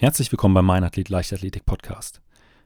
[0.00, 2.20] Herzlich willkommen beim Mein Athlet Leichtathletik Podcast.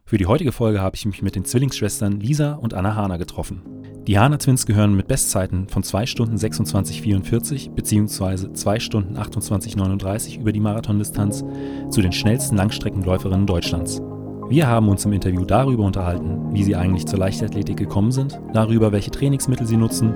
[0.05, 3.63] Für die heutige Folge habe ich mich mit den Zwillingsschwestern Lisa und Anna Hahner getroffen.
[4.07, 8.53] Die Hahner Twins gehören mit Bestzeiten von 2 Stunden 26,44 bzw.
[8.53, 11.43] 2 Stunden 28,39 über die Marathondistanz
[11.89, 14.03] zu den schnellsten Langstreckenläuferinnen Deutschlands.
[14.51, 18.93] Wir haben uns im Interview darüber unterhalten, wie sie eigentlich zur Leichtathletik gekommen sind, darüber,
[18.93, 20.13] welche Trainingsmittel sie nutzen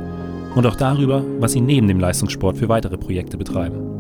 [0.54, 3.95] und auch darüber, was sie neben dem Leistungssport für weitere Projekte betreiben.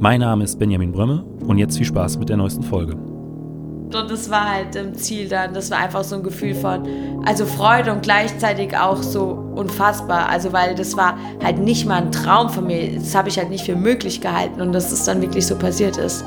[0.00, 2.94] Mein Name ist Benjamin Brömme und jetzt viel Spaß mit der neuesten Folge.
[2.94, 6.86] Und das war halt im Ziel dann, das war einfach so ein Gefühl von,
[7.26, 9.24] also Freude und gleichzeitig auch so
[9.56, 10.28] unfassbar.
[10.28, 13.50] Also weil das war halt nicht mal ein Traum von mir, das habe ich halt
[13.50, 16.24] nicht für möglich gehalten und dass es dann wirklich so passiert ist.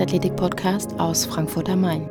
[0.00, 2.08] Leichtathletik-Podcast aus Frankfurt am Main.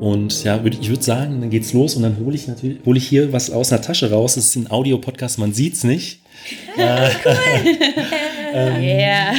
[0.00, 3.06] Und ja, ich würde sagen, dann geht's los und dann hole ich natürlich hole ich
[3.06, 4.34] hier was aus einer Tasche raus.
[4.34, 6.20] Das ist ein Audio-Podcast, man sieht's nicht.
[6.76, 7.10] äh,
[8.52, 9.34] ähm, yeah.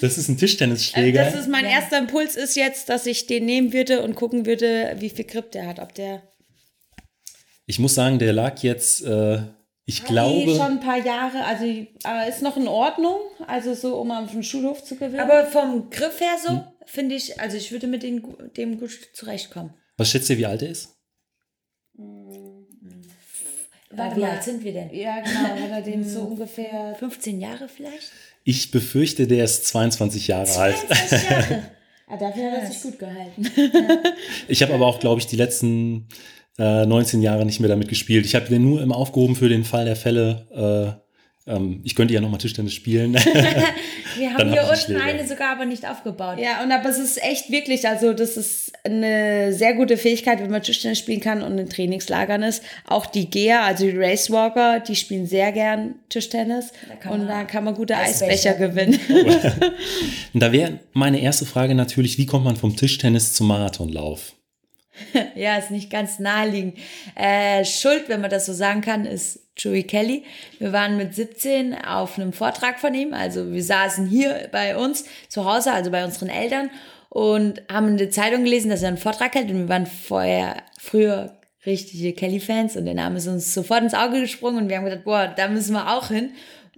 [0.00, 1.22] Das ist ein Tischtennisschläger.
[1.22, 4.96] Das ist mein erster Impuls ist jetzt, dass ich den nehmen würde und gucken würde,
[4.98, 6.22] wie viel Grip der hat, ob der.
[7.66, 9.38] Ich muss sagen, der lag jetzt äh,
[9.84, 10.54] ich glaube.
[10.54, 11.64] schon ein paar Jahre, also
[12.04, 15.20] aber ist noch in Ordnung, also so, um auf den Schulhof zu gewinnen.
[15.20, 16.64] Aber vom Griff her so, hm?
[16.86, 18.22] Finde ich, also ich würde mit dem,
[18.56, 19.74] dem gut zurechtkommen.
[19.96, 20.96] Was schätzt ihr, wie alt er ist?
[23.94, 24.94] Warte, wie alt sind wir denn?
[24.94, 28.10] Ja, genau, hat er den so ungefähr 15 Jahre vielleicht?
[28.44, 31.30] Ich befürchte, der ist 22 Jahre 22 alt.
[31.30, 31.62] Jahre.
[32.08, 33.46] ah, dafür hat er sich gut gehalten.
[34.48, 36.08] ich habe aber auch, glaube ich, die letzten
[36.58, 38.26] äh, 19 Jahre nicht mehr damit gespielt.
[38.26, 40.98] Ich habe den nur immer aufgehoben für den Fall der Fälle.
[40.98, 41.11] Äh,
[41.82, 43.14] ich könnte ja nochmal Tischtennis spielen.
[44.16, 46.38] Wir haben hier unten eine sogar aber nicht aufgebaut.
[46.38, 50.50] Ja, und aber es ist echt wirklich, also das ist eine sehr gute Fähigkeit, wenn
[50.50, 52.62] man Tischtennis spielen kann und in Trainingslagern ist.
[52.86, 57.64] Auch die Geher, also die Racewalker, die spielen sehr gern Tischtennis da und da kann
[57.64, 59.00] man gute Eisbecher, Eisbecher gewinnen.
[60.34, 64.34] und da wäre meine erste Frage natürlich, wie kommt man vom Tischtennis zum Marathonlauf?
[65.34, 66.78] ja, ist nicht ganz naheliegend.
[67.14, 70.24] Äh, Schuld, wenn man das so sagen kann, ist Joey Kelly.
[70.58, 73.12] Wir waren mit 17 auf einem Vortrag von ihm.
[73.12, 76.70] Also wir saßen hier bei uns zu Hause, also bei unseren Eltern
[77.08, 79.50] und haben in der Zeitung gelesen, dass er einen Vortrag hält.
[79.50, 81.36] Und wir waren vorher, früher
[81.66, 85.04] richtige Kelly-Fans und der Name ist uns sofort ins Auge gesprungen und wir haben gedacht,
[85.04, 86.32] boah, da müssen wir auch hin.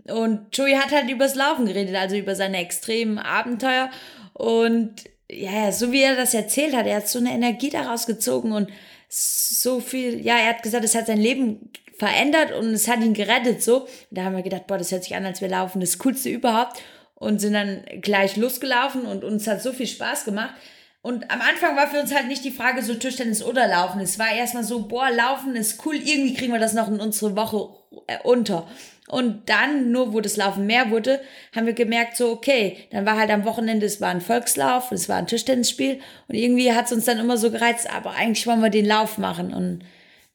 [0.09, 3.91] Und Joey hat halt übers Laufen geredet, also über seine extremen Abenteuer
[4.35, 4.93] und
[5.35, 8.71] ja, so wie er das erzählt hat, er hat so eine Energie daraus gezogen und
[9.09, 13.15] so viel, ja, er hat gesagt, es hat sein Leben verändert und es hat ihn
[13.15, 13.87] gerettet, so.
[14.11, 16.83] Da haben wir gedacht, boah, das hört sich an, als wir laufen, das Coolste überhaupt
[17.15, 20.55] und sind dann gleich losgelaufen und uns hat so viel Spaß gemacht.
[21.03, 24.01] Und am Anfang war für uns halt nicht die Frage so Tischtennis oder Laufen.
[24.01, 27.37] Es war erstmal so, boah, Laufen ist cool, irgendwie kriegen wir das noch in unsere
[27.37, 28.67] Woche äh, unter.
[29.09, 31.21] Und dann, nur wo das Laufen mehr wurde,
[31.55, 35.11] haben wir gemerkt, so, okay, dann war halt am Wochenende, es war ein Volkslauf, es
[35.11, 35.99] war ein Tischtennisspiel
[36.29, 39.19] und irgendwie hat es uns dann immer so gereizt, aber eigentlich wollen wir den Lauf
[39.19, 39.81] machen und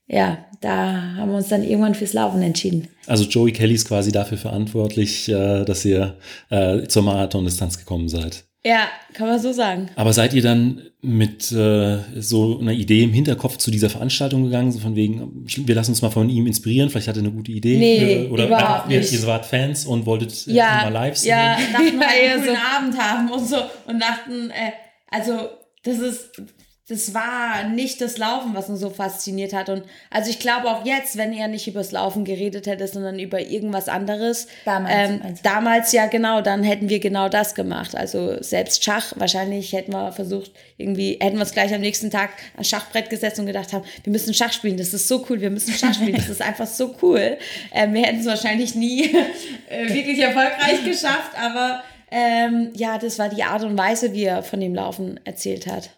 [0.07, 2.88] ja, da haben wir uns dann irgendwann fürs Laufen entschieden.
[3.06, 6.18] Also Joey Kelly ist quasi dafür verantwortlich, äh, dass ihr
[6.50, 8.49] äh, zur Marathondistanz gekommen seid.
[8.66, 9.90] Ja, kann man so sagen.
[9.96, 14.74] Aber seid ihr dann mit äh, so einer Idee im Hinterkopf zu dieser Veranstaltung gegangen,
[14.74, 17.53] so von wegen, wir lassen uns mal von ihm inspirieren, vielleicht hat er eine gute
[17.53, 17.78] Idee?
[17.78, 19.14] Nee, für, oder überhaupt ihr, nicht.
[19.14, 21.30] ihr wart Fans und wolltet äh, ja, mal live sehen?
[21.38, 24.72] Ja, dachten wir ja, so einen Abend haben und so und dachten, äh,
[25.09, 25.50] also
[25.84, 26.42] das ist
[26.89, 29.69] das war nicht das Laufen, was uns so fasziniert hat.
[29.69, 33.39] Und also ich glaube auch jetzt, wenn er nicht übers Laufen geredet hätte, sondern über
[33.39, 34.47] irgendwas anderes.
[34.66, 34.94] Damals.
[34.95, 37.95] Ähm, damals ja genau, dann hätten wir genau das gemacht.
[37.95, 42.31] Also selbst Schach, wahrscheinlich hätten wir versucht, irgendwie, hätten wir uns gleich am nächsten Tag
[42.53, 45.51] ans Schachbrett gesetzt und gedacht haben, wir müssen Schach spielen, das ist so cool, wir
[45.51, 47.38] müssen Schach spielen, das ist einfach so cool.
[47.71, 49.03] Ähm, wir hätten es wahrscheinlich nie
[49.69, 54.42] äh, wirklich erfolgreich geschafft, aber ähm, ja, das war die Art und Weise, wie er
[54.42, 55.92] von dem Laufen erzählt hat.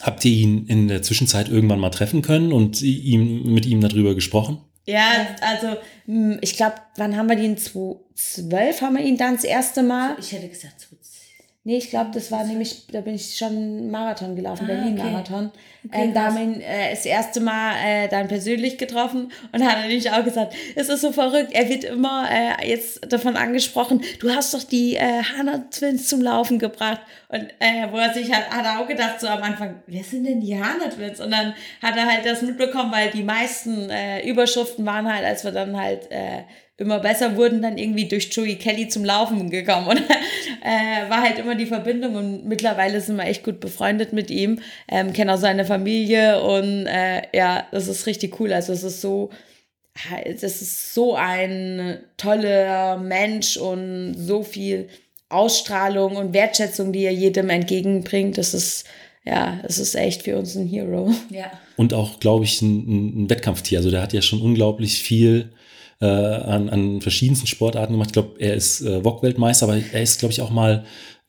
[0.00, 4.14] Habt ihr ihn in der Zwischenzeit irgendwann mal treffen können und ihm, mit ihm darüber
[4.14, 4.58] gesprochen?
[4.86, 5.76] Ja, also
[6.06, 7.56] hm, ich glaube, wann haben wir ihn?
[7.56, 10.16] 2012 haben wir ihn dann das erste Mal.
[10.18, 10.88] Ich hätte gesagt
[11.62, 15.50] Nee, ich glaube, das war nämlich, da bin ich schon Marathon gelaufen, Ah, Berlin-Marathon.
[15.86, 19.62] Okay, ähm, da haben wir ihn äh, das erste Mal äh, dann persönlich getroffen und
[19.62, 23.36] hat er nämlich auch gesagt, es ist so verrückt, er wird immer äh, jetzt davon
[23.36, 27.00] angesprochen, du hast doch die äh, Hannah Twins zum Laufen gebracht.
[27.28, 30.24] Und äh, wo er sich hat, hat er auch gedacht, so am Anfang, wer sind
[30.24, 31.20] denn die Hannah Twins?
[31.20, 31.52] Und dann
[31.82, 35.78] hat er halt das mitbekommen, weil die meisten äh, Überschriften waren halt, als wir dann
[35.78, 36.44] halt äh,
[36.80, 39.86] immer besser wurden, dann irgendwie durch Joey Kelly zum Laufen gekommen.
[39.86, 39.98] Und
[40.62, 44.60] äh, war halt immer die Verbindung und mittlerweile sind wir echt gut befreundet mit ihm,
[44.88, 48.52] ähm, kennen auch seine Familie und äh, ja, das ist richtig cool.
[48.52, 49.30] Also es ist so,
[50.40, 54.88] das ist so ein toller Mensch und so viel
[55.28, 58.38] Ausstrahlung und Wertschätzung, die er jedem entgegenbringt.
[58.38, 58.84] Das ist,
[59.24, 61.12] ja, es ist echt für uns ein Hero.
[61.28, 61.52] Ja.
[61.76, 63.78] Und auch, glaube ich, ein, ein Wettkampftier.
[63.78, 65.52] Also der hat ja schon unglaublich viel
[66.00, 68.08] äh, an, an verschiedensten Sportarten gemacht.
[68.10, 70.84] Ich glaube, er ist äh, Wok-Weltmeister, aber er ist, glaube ich, auch mal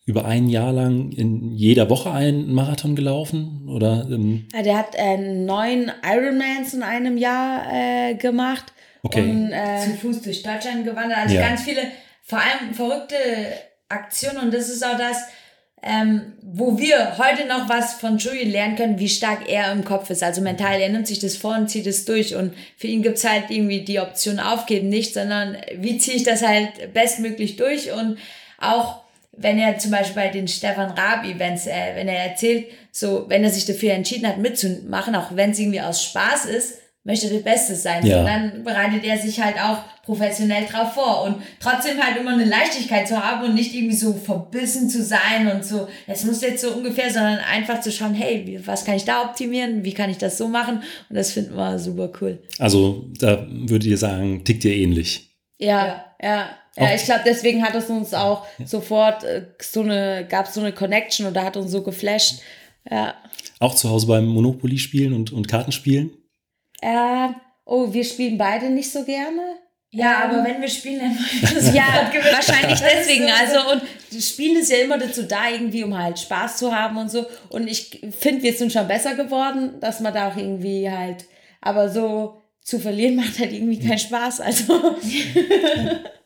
[0.05, 3.67] über ein Jahr lang in jeder Woche einen Marathon gelaufen.
[3.69, 8.73] Oder ähm, Ja, der hat äh, neun Ironmans in einem Jahr äh, gemacht.
[9.03, 9.29] Okay.
[9.29, 11.19] Und, äh, zu Fuß durch Deutschland gewandert.
[11.19, 11.41] Also Ja.
[11.41, 11.81] ganz viele,
[12.23, 13.15] vor allem verrückte
[13.89, 15.17] Aktionen und das ist auch das,
[15.83, 20.09] ähm, wo wir heute noch was von Joey lernen können, wie stark er im Kopf
[20.09, 20.21] ist.
[20.21, 22.35] Also mental, er nimmt sich das vor und zieht es durch.
[22.35, 26.43] Und für ihn gibt's halt irgendwie die Option aufgeben nicht, sondern wie ziehe ich das
[26.43, 28.17] halt bestmöglich durch und
[28.59, 29.01] auch
[29.33, 33.49] wenn er zum Beispiel bei den Stefan Raab-Events, äh, wenn er erzählt, so, wenn er
[33.49, 37.43] sich dafür entschieden hat, mitzumachen, auch wenn es irgendwie aus Spaß ist, möchte er das
[37.43, 38.05] Beste sein.
[38.05, 38.19] Ja.
[38.19, 42.45] Und dann bereitet er sich halt auch professionell drauf vor und trotzdem halt immer eine
[42.45, 46.61] Leichtigkeit zu haben und nicht irgendwie so verbissen zu sein und so, das muss jetzt
[46.61, 50.17] so ungefähr, sondern einfach zu schauen, hey, was kann ich da optimieren, wie kann ich
[50.17, 52.39] das so machen und das finden wir super cool.
[52.57, 55.29] also da würdet ihr sagen, tickt ihr ähnlich.
[55.59, 56.05] Ja, Ja.
[56.21, 56.49] ja.
[56.77, 60.61] Ja, ich glaube, deswegen hat es uns auch sofort äh, so eine, gab es so
[60.61, 62.39] eine Connection oder hat uns so geflasht.
[62.89, 63.15] Ja.
[63.59, 66.11] Auch zu Hause beim Monopoly spielen und, und Kartenspielen?
[66.81, 67.29] Äh,
[67.65, 69.41] oh, wir spielen beide nicht so gerne.
[69.93, 71.17] Ja, Ähm, aber wenn wir spielen, dann
[71.55, 72.33] das Ja, sofort gewinnen.
[72.33, 73.27] wahrscheinlich deswegen.
[73.27, 73.81] so- Also, und
[74.13, 77.25] das Spielen ist ja immer dazu da, irgendwie, um halt Spaß zu haben und so.
[77.49, 81.25] Und ich finde, wir sind schon besser geworden, dass man da auch irgendwie halt,
[81.61, 84.39] aber so zu verlieren macht halt irgendwie keinen Spaß.
[84.41, 84.95] Also,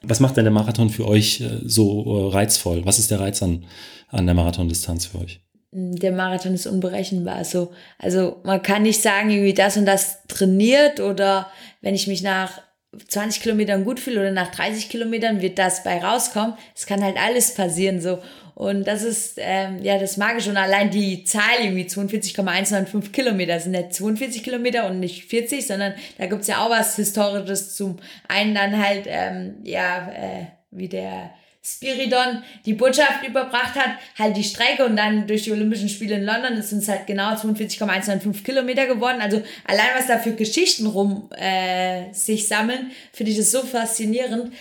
[0.04, 2.86] Was macht denn der Marathon für euch äh, so äh, reizvoll?
[2.86, 3.66] Was ist der Reiz an,
[4.10, 5.40] an der Marathondistanz für euch?
[5.78, 7.44] Der Marathon ist unberechenbar.
[7.44, 11.52] So, also man kann nicht sagen, irgendwie das und das trainiert oder
[11.82, 12.62] wenn ich mich nach
[13.10, 16.54] 20 Kilometern gut fühle oder nach 30 Kilometern wird das bei rauskommen.
[16.74, 18.20] Es kann halt alles passieren so.
[18.54, 20.50] Und das ist ähm, ja das Magische.
[20.50, 25.94] Und allein die Zahl irgendwie 42,195 Kilometer sind nicht 42 Kilometer und nicht 40, sondern
[26.18, 27.98] da gibt's ja auch was Historisches zum
[28.30, 31.32] einen dann halt, ähm, ja, äh, wie der
[31.66, 36.24] Spiridon die Botschaft überbracht hat, halt die Strecke und dann durch die Olympischen Spiele in
[36.24, 39.20] London ist uns halt genau 42,195 Kilometer geworden.
[39.20, 44.54] Also allein was da für Geschichten rum äh, sich sammeln, finde ich das so faszinierend.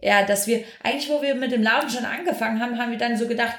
[0.00, 3.16] Ja, dass wir, eigentlich wo wir mit dem Laufen schon angefangen haben, haben wir dann
[3.16, 3.54] so gedacht,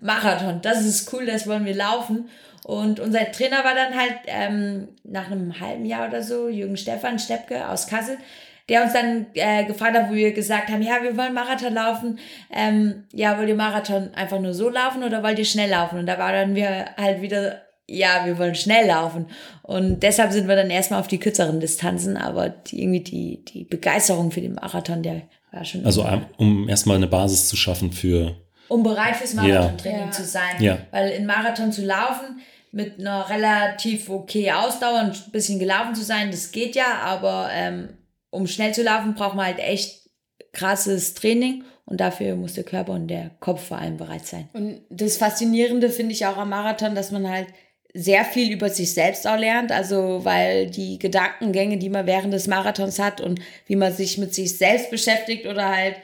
[0.00, 2.28] Marathon, das ist cool, das wollen wir laufen.
[2.64, 7.18] Und unser Trainer war dann halt ähm, nach einem halben Jahr oder so, Jürgen Stefan
[7.18, 8.18] Steppke aus Kassel,
[8.68, 12.18] der uns dann äh, gefragt hat, wo wir gesagt haben, ja, wir wollen Marathon laufen.
[12.52, 15.98] Ähm, ja, wollt ihr Marathon einfach nur so laufen oder wollt ihr schnell laufen?
[15.98, 19.26] Und da war dann wir halt wieder, ja, wir wollen schnell laufen.
[19.62, 23.64] Und deshalb sind wir dann erstmal auf die kürzeren Distanzen, aber die, irgendwie die, die
[23.64, 27.92] Begeisterung für den Marathon, der war schon Also um- um erstmal eine Basis zu schaffen
[27.92, 28.36] für,
[28.68, 30.10] um bereit fürs Marathontraining Ja.
[30.12, 30.60] zu sein.
[30.60, 30.78] Ja.
[30.92, 32.40] Weil in Marathon zu laufen,
[32.74, 37.50] mit einer relativ okay Ausdauer und ein bisschen gelaufen zu sein, das geht ja, aber
[37.52, 37.90] ähm,
[38.32, 40.10] um schnell zu laufen, braucht man halt echt
[40.52, 44.48] krasses Training und dafür muss der Körper und der Kopf vor allem bereit sein.
[44.52, 47.46] Und das Faszinierende finde ich auch am Marathon, dass man halt
[47.94, 49.70] sehr viel über sich selbst auch lernt.
[49.70, 54.34] Also, weil die Gedankengänge, die man während des Marathons hat und wie man sich mit
[54.34, 55.96] sich selbst beschäftigt oder halt,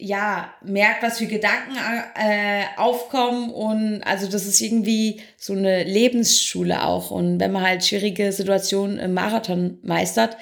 [0.00, 1.76] ja, merkt, was für Gedanken
[2.16, 3.50] äh, aufkommen.
[3.50, 7.12] Und also, das ist irgendwie so eine Lebensschule auch.
[7.12, 10.36] Und wenn man halt schwierige Situationen im Marathon meistert,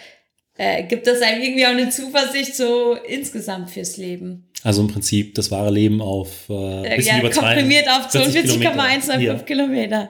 [0.59, 4.49] äh, gibt das einem irgendwie auch eine Zuversicht so insgesamt fürs Leben.
[4.63, 8.73] also im Prinzip das wahre Leben auf äh, bisschen ja, komprimiert auf 40 Kilometer.
[8.73, 9.35] 42,195 Ja.
[9.39, 10.09] Kilometer.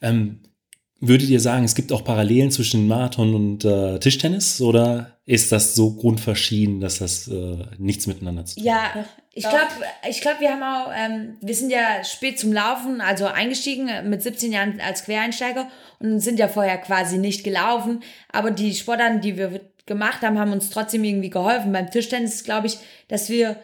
[0.00, 0.40] Ähm,
[1.00, 5.74] würdet ihr sagen, es gibt auch Parallelen zwischen Marathon und äh, Tischtennis oder ist das
[5.74, 8.94] so grundverschieden, dass das äh, nichts miteinander zu tun hat?
[8.96, 9.68] Ja, Ich glaube,
[10.08, 14.02] ich glaub, wir haben auch, ähm, wir sind ja spät zum Laufen, also eingestiegen äh,
[14.02, 15.68] mit 17 Jahren als Quereinsteiger
[16.00, 18.00] und sind ja vorher quasi nicht gelaufen.
[18.32, 21.72] Aber die Sportarten, die wir gemacht haben, haben uns trotzdem irgendwie geholfen.
[21.72, 23.56] Beim Tischtennis glaube ich, dass wir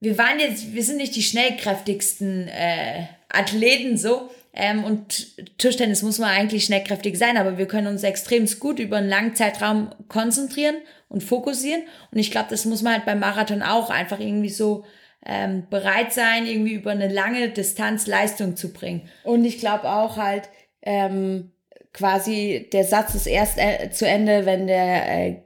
[0.00, 4.30] wir waren jetzt, wir sind nicht die schnellkräftigsten äh, Athleten so.
[4.54, 8.96] Ähm, und Tischtennis muss man eigentlich schnellkräftig sein, aber wir können uns extrem gut über
[8.96, 10.76] einen langen Zeitraum konzentrieren
[11.08, 11.82] und fokussieren.
[12.10, 14.84] Und ich glaube, das muss man halt beim Marathon auch einfach irgendwie so
[15.26, 19.08] ähm, bereit sein, irgendwie über eine lange Distanz Leistung zu bringen.
[19.24, 20.48] Und ich glaube auch halt,
[20.82, 21.52] ähm,
[21.92, 25.42] quasi der Satz ist erst äh, zu Ende, wenn der äh,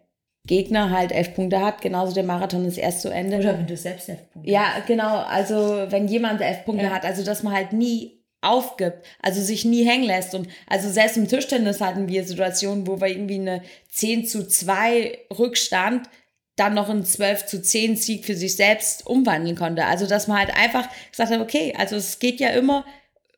[0.46, 3.38] Gegner halt elf Punkte hat, genauso der Marathon ist erst zu Ende.
[3.38, 6.90] Oder wenn du selbst elf Punkte Ja, genau, also wenn jemand elf Punkte ja.
[6.90, 10.34] hat, also dass man halt nie aufgibt, also sich nie hängen lässt.
[10.34, 15.16] Und also selbst im Tischtennis hatten wir Situationen, wo wir irgendwie eine 10 zu 2
[15.38, 16.08] Rückstand
[16.56, 19.86] dann noch einen 12 zu 10 Sieg für sich selbst umwandeln konnte.
[19.86, 22.84] Also dass man halt einfach gesagt hat, okay, also es geht ja immer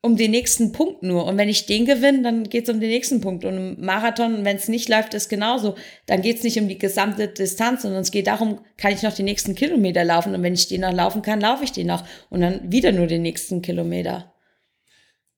[0.04, 1.24] um den nächsten Punkt nur.
[1.24, 3.42] Und wenn ich den gewinne, dann geht es um den nächsten Punkt.
[3.46, 5.76] Und im Marathon, wenn es nicht läuft, ist genauso.
[6.04, 9.14] Dann geht es nicht um die gesamte Distanz, sondern es geht darum, kann ich noch
[9.14, 10.34] die nächsten Kilometer laufen.
[10.34, 12.04] Und wenn ich den noch laufen kann, laufe ich den noch.
[12.28, 14.34] Und dann wieder nur den nächsten Kilometer.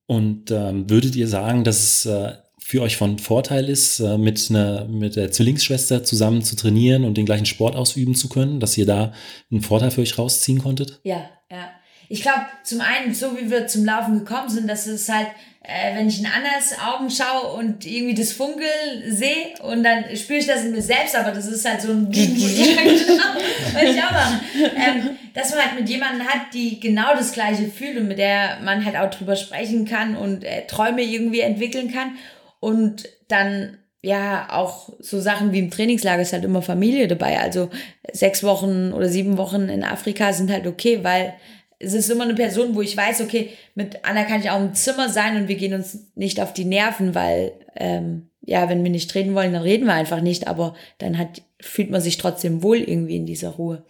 [0.06, 4.50] Und ähm, würdet ihr sagen, dass es äh, für euch von Vorteil ist, äh, mit,
[4.50, 8.76] einer, mit der Zwillingsschwester zusammen zu trainieren und den gleichen Sport ausüben zu können, dass
[8.76, 9.12] ihr da
[9.48, 10.98] einen Vorteil für euch rausziehen konntet?
[11.04, 11.70] Ja, ja.
[12.08, 15.28] Ich glaube, zum einen, so wie wir zum Laufen gekommen sind, dass es halt,
[15.62, 18.66] äh, wenn ich in Annas Augen schaue und irgendwie das Funkel
[19.08, 22.08] sehe und dann spüre ich das in mir selbst, aber das ist halt so ein
[22.12, 24.40] ja, genau, ich auch machen.
[24.54, 28.58] Ähm, dass man halt mit jemandem hat, die genau das Gleiche fühlt und mit der
[28.62, 32.16] man halt auch drüber sprechen kann und äh, Träume irgendwie entwickeln kann
[32.60, 37.40] und dann ja, auch so Sachen wie im Trainingslager ist halt immer Familie dabei.
[37.40, 37.70] Also
[38.12, 41.34] sechs Wochen oder sieben Wochen in Afrika sind halt okay, weil
[41.78, 44.74] es ist immer eine Person, wo ich weiß, okay, mit Anna kann ich auch im
[44.74, 48.90] Zimmer sein und wir gehen uns nicht auf die Nerven, weil ähm, ja, wenn wir
[48.90, 52.62] nicht reden wollen, dann reden wir einfach nicht, aber dann hat, fühlt man sich trotzdem
[52.62, 53.84] wohl irgendwie in dieser Ruhe.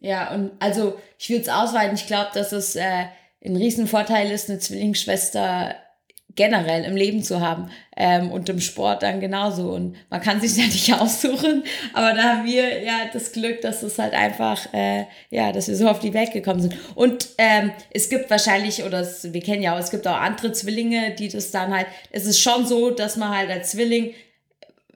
[0.00, 3.04] Ja, und also ich würde es ausweiten, ich glaube, dass es äh,
[3.44, 5.74] ein Riesenvorteil ist, eine Zwillingsschwester
[6.40, 9.72] generell im Leben zu haben ähm, und im Sport dann genauso.
[9.72, 13.82] Und man kann sich ja nicht aussuchen, aber da haben wir ja das Glück, dass
[13.82, 16.74] es halt einfach, äh, ja, dass wir so auf die Welt gekommen sind.
[16.94, 20.52] Und ähm, es gibt wahrscheinlich, oder es, wir kennen ja auch, es gibt auch andere
[20.52, 24.14] Zwillinge, die das dann halt, es ist schon so, dass man halt als Zwilling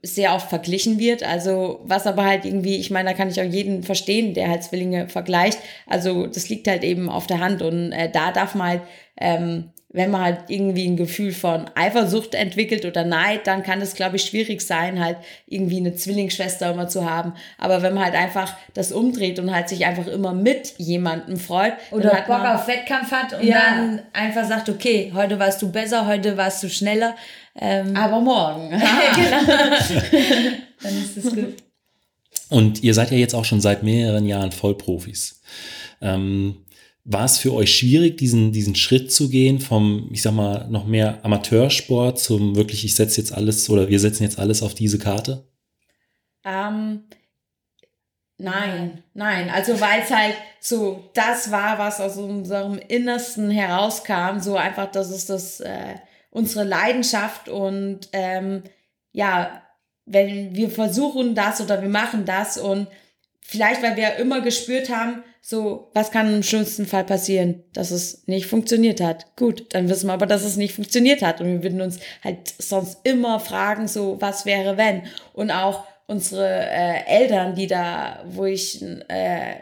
[0.00, 1.22] sehr oft verglichen wird.
[1.22, 4.62] Also was aber halt irgendwie, ich meine, da kann ich auch jeden verstehen, der halt
[4.62, 5.58] Zwillinge vergleicht.
[5.86, 8.82] Also das liegt halt eben auf der Hand und äh, da darf man halt
[9.20, 13.94] ähm, wenn man halt irgendwie ein Gefühl von Eifersucht entwickelt oder Neid, dann kann es,
[13.94, 17.34] glaube ich, schwierig sein, halt irgendwie eine Zwillingsschwester immer zu haben.
[17.58, 21.74] Aber wenn man halt einfach das umdreht und halt sich einfach immer mit jemandem freut.
[21.92, 23.54] Oder Bock man, auf Wettkampf hat und ja.
[23.54, 27.14] dann einfach sagt, okay, heute warst du besser, heute warst du schneller.
[27.56, 28.70] Ähm, aber morgen.
[29.14, 29.46] genau.
[30.82, 31.54] dann ist es gut.
[32.50, 35.40] Und ihr seid ja jetzt auch schon seit mehreren Jahren Vollprofis.
[36.00, 36.63] Ähm,
[37.04, 40.86] war es für euch schwierig, diesen, diesen Schritt zu gehen vom, ich sag mal, noch
[40.86, 44.98] mehr Amateursport zum wirklich, ich setze jetzt alles oder wir setzen jetzt alles auf diese
[44.98, 45.46] Karte?
[46.44, 47.04] Ähm,
[48.38, 49.50] nein, nein.
[49.50, 55.10] Also weil es halt so das war, was aus unserem Innersten herauskam, so einfach, das
[55.10, 55.96] ist das äh,
[56.30, 58.62] unsere Leidenschaft und ähm,
[59.12, 59.62] ja,
[60.06, 62.88] wenn wir versuchen das oder wir machen das und
[63.40, 67.64] vielleicht, weil wir immer gespürt haben, so, was kann im schlimmsten Fall passieren?
[67.74, 69.36] Dass es nicht funktioniert hat.
[69.36, 71.42] Gut, dann wissen wir aber, dass es nicht funktioniert hat.
[71.42, 75.02] Und wir würden uns halt sonst immer fragen, so, was wäre wenn?
[75.34, 79.56] Und auch unsere äh, Eltern, die da, wo ich äh,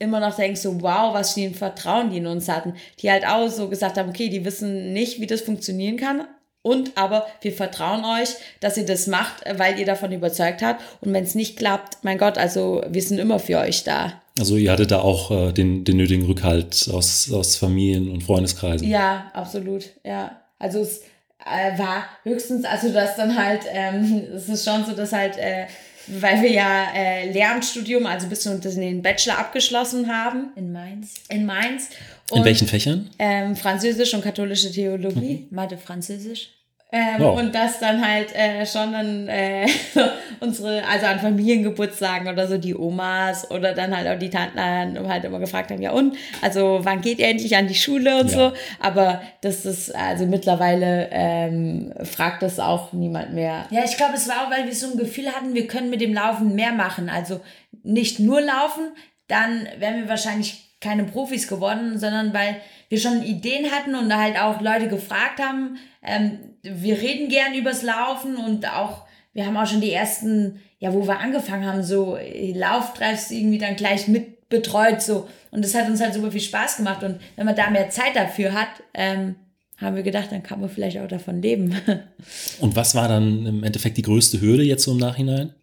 [0.00, 3.24] immer noch denke, so, wow, was für ein Vertrauen die in uns hatten, die halt
[3.24, 6.26] auch so gesagt haben, okay, die wissen nicht, wie das funktionieren kann,
[6.62, 10.80] und aber wir vertrauen euch, dass ihr das macht, weil ihr davon überzeugt habt.
[11.00, 14.21] Und wenn es nicht klappt, mein Gott, also wir sind immer für euch da.
[14.38, 18.88] Also ihr hattet da auch äh, den, den nötigen Rückhalt aus, aus Familien und Freundeskreisen.
[18.88, 19.90] Ja, absolut.
[20.04, 20.40] Ja.
[20.58, 21.02] Also es
[21.44, 25.66] äh, war höchstens, also das dann halt, ähm, es ist schon so, dass halt, äh,
[26.06, 30.52] weil wir ja äh, Lehramtsstudium, also bis zu den Bachelor abgeschlossen haben.
[30.56, 31.14] In Mainz.
[31.28, 31.90] In Mainz.
[32.30, 33.10] Und, In welchen Fächern?
[33.18, 35.46] Ähm, Französisch und katholische Theologie.
[35.50, 35.54] Mhm.
[35.54, 36.48] Mathe, Französisch.
[36.94, 37.38] Ähm, wow.
[37.38, 39.66] Und das dann halt äh, schon dann äh,
[40.40, 44.60] unsere, also an Familiengeburtstagen oder so die Omas oder dann halt auch die Tanten
[45.08, 48.30] halt immer gefragt haben, ja und, also wann geht ihr endlich an die Schule und
[48.30, 48.50] ja.
[48.50, 48.52] so.
[48.78, 53.64] Aber das ist, also mittlerweile ähm, fragt das auch niemand mehr.
[53.70, 56.02] Ja, ich glaube, es war auch, weil wir so ein Gefühl hatten, wir können mit
[56.02, 57.08] dem Laufen mehr machen.
[57.08, 57.40] Also
[57.82, 58.92] nicht nur laufen,
[59.28, 62.56] dann wären wir wahrscheinlich keine Profis geworden, sondern weil
[62.92, 67.54] wir schon Ideen hatten und da halt auch Leute gefragt haben, ähm, wir reden gern
[67.54, 71.82] übers Laufen und auch, wir haben auch schon die ersten, ja, wo wir angefangen haben,
[71.82, 72.18] so
[72.54, 75.26] Lauftreffs irgendwie dann gleich mit betreut so.
[75.52, 77.02] Und das hat uns halt super viel Spaß gemacht.
[77.02, 79.36] Und wenn man da mehr Zeit dafür hat, ähm,
[79.78, 81.74] haben wir gedacht, dann kann man vielleicht auch davon leben.
[82.60, 85.54] Und was war dann im Endeffekt die größte Hürde jetzt so im Nachhinein?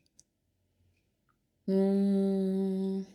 [1.67, 3.05] Hm.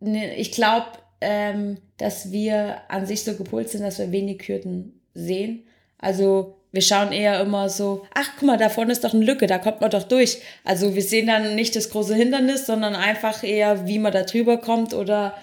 [0.00, 0.86] Ne, ich glaube,
[1.22, 5.64] ähm, dass wir an sich so gepolt sind, dass wir wenig Hürden sehen.
[5.98, 9.46] Also wir schauen eher immer so, ach guck mal, da vorne ist doch eine Lücke,
[9.46, 10.38] da kommt man doch durch.
[10.64, 14.56] Also wir sehen dann nicht das große Hindernis, sondern einfach eher, wie man da drüber
[14.56, 15.34] kommt oder,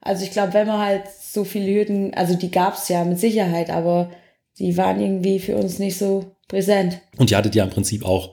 [0.00, 3.18] also ich glaube, wenn man halt so viele Hürden, also die gab es ja mit
[3.18, 4.10] Sicherheit, aber
[4.58, 7.00] die waren irgendwie für uns nicht so präsent.
[7.18, 8.32] Und ihr hattet ja im Prinzip auch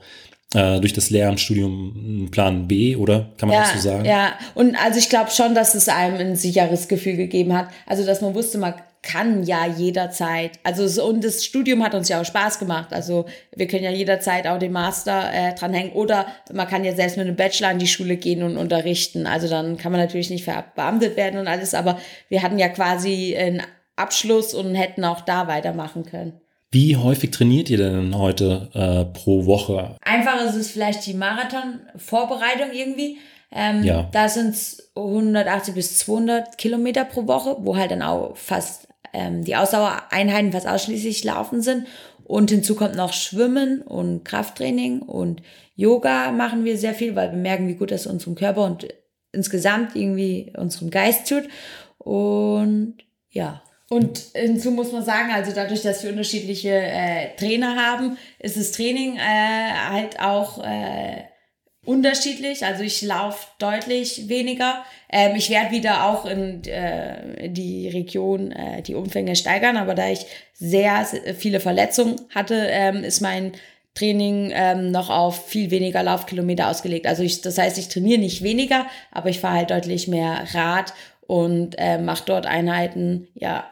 [0.54, 3.32] äh, durch das Lehramtsstudium Plan B, oder?
[3.36, 4.04] Kann man ja, das so sagen?
[4.04, 7.68] Ja, und also ich glaube schon, dass es einem ein sicheres Gefühl gegeben hat.
[7.86, 10.58] Also, dass man wusste, man kann ja jederzeit.
[10.64, 12.92] Also, so, und das Studium hat uns ja auch Spaß gemacht.
[12.92, 15.92] Also, wir können ja jederzeit auch den Master äh, dranhängen.
[15.92, 19.26] Oder man kann ja selbst mit einem Bachelor in die Schule gehen und unterrichten.
[19.26, 21.74] Also, dann kann man natürlich nicht verbeamtet werden und alles.
[21.74, 21.98] Aber
[22.28, 23.62] wir hatten ja quasi einen
[23.96, 26.40] Abschluss und hätten auch da weitermachen können.
[26.70, 29.96] Wie häufig trainiert ihr denn heute äh, pro Woche?
[30.02, 33.18] Einfach ist es vielleicht die Marathon-Vorbereitung irgendwie.
[33.52, 34.08] Ähm, Ja.
[34.12, 39.44] Da sind es 180 bis 200 Kilometer pro Woche, wo halt dann auch fast ähm,
[39.44, 41.86] die Ausdauereinheiten fast ausschließlich Laufen sind.
[42.24, 45.42] Und hinzu kommt noch Schwimmen und Krafttraining und
[45.76, 48.88] Yoga machen wir sehr viel, weil wir merken, wie gut das unserem Körper und
[49.30, 51.44] insgesamt irgendwie unserem Geist tut.
[51.98, 52.96] Und
[53.30, 53.62] ja.
[53.88, 58.72] Und hinzu muss man sagen, also dadurch, dass wir unterschiedliche äh, Trainer haben, ist das
[58.72, 59.20] Training äh,
[59.90, 61.22] halt auch äh,
[61.84, 62.64] unterschiedlich.
[62.64, 64.84] Also ich laufe deutlich weniger.
[65.08, 70.08] Ähm, ich werde wieder auch in äh, die Region äh, die Umfänge steigern, aber da
[70.08, 73.52] ich sehr se- viele Verletzungen hatte, ähm, ist mein
[73.94, 77.06] Training ähm, noch auf viel weniger Laufkilometer ausgelegt.
[77.06, 80.92] Also ich, das heißt, ich trainiere nicht weniger, aber ich fahre halt deutlich mehr Rad
[81.28, 83.64] und äh, mache dort Einheiten, ja,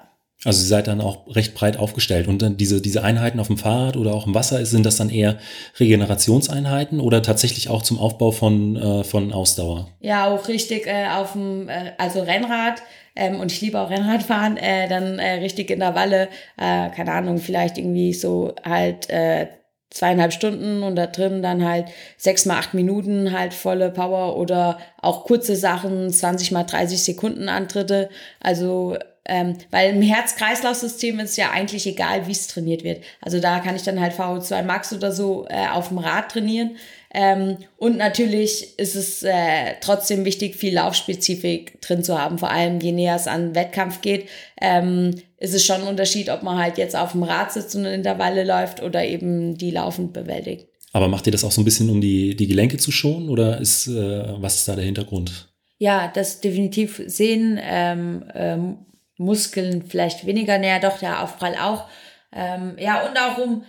[0.44, 2.28] Also ihr seid dann auch recht breit aufgestellt.
[2.28, 5.10] Und dann diese, diese Einheiten auf dem Fahrrad oder auch im Wasser, sind das dann
[5.10, 5.38] eher
[5.78, 9.88] Regenerationseinheiten oder tatsächlich auch zum Aufbau von, äh, von Ausdauer?
[10.00, 12.82] Ja, auch richtig äh, auf dem, äh, also Rennrad.
[13.16, 17.12] Ähm, und ich liebe auch Rennradfahren, äh, dann äh, richtig in der Walle, äh, keine
[17.12, 19.46] Ahnung, vielleicht irgendwie so halt äh,
[19.94, 21.86] zweieinhalb Stunden und da drin dann halt
[22.16, 27.48] sechs mal acht Minuten halt volle Power oder auch kurze Sachen, 20 mal 30 Sekunden
[27.48, 28.10] Antritte.
[28.40, 33.04] Also, ähm, weil im Herz-Kreislauf-System ist ja eigentlich egal, wie es trainiert wird.
[33.22, 36.76] Also da kann ich dann halt VO2 Max oder so äh, auf dem Rad trainieren.
[37.14, 42.38] Ähm, und natürlich ist es äh, trotzdem wichtig, viel Laufspezifik drin zu haben.
[42.38, 44.28] Vor allem, je näher es an Wettkampf geht,
[44.60, 47.84] ähm, ist es schon ein Unterschied, ob man halt jetzt auf dem Rad sitzt und
[47.84, 50.66] in Intervalle läuft oder eben die laufend bewältigt.
[50.92, 53.60] Aber macht ihr das auch so ein bisschen, um die, die Gelenke zu schonen oder
[53.60, 55.48] ist, äh, was ist da der Hintergrund?
[55.78, 57.60] Ja, das definitiv sehen.
[57.62, 58.78] Ähm, ähm,
[59.16, 61.84] Muskeln vielleicht weniger näher, doch der Aufprall auch.
[62.32, 63.64] Ähm, ja, und auch um,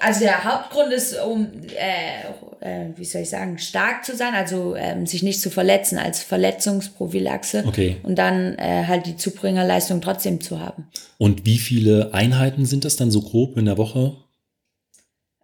[0.00, 4.74] also der Hauptgrund ist, um, äh, äh, wie soll ich sagen, stark zu sein, also
[4.76, 7.96] ähm, sich nicht zu verletzen als Verletzungsprophylaxe Okay.
[8.02, 10.88] und dann äh, halt die Zubringerleistung trotzdem zu haben.
[11.18, 14.16] Und wie viele Einheiten sind das dann so grob in der Woche?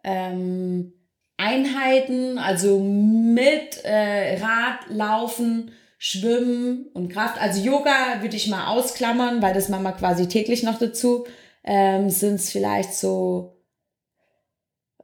[0.04, 0.92] ähm,
[1.36, 7.40] Einheiten, also mit äh, Rad, Laufen, Schwimmen und Kraft.
[7.40, 11.26] Also Yoga würde ich mal ausklammern, weil das machen wir quasi täglich noch dazu.
[11.64, 13.59] Ähm, Sind es vielleicht so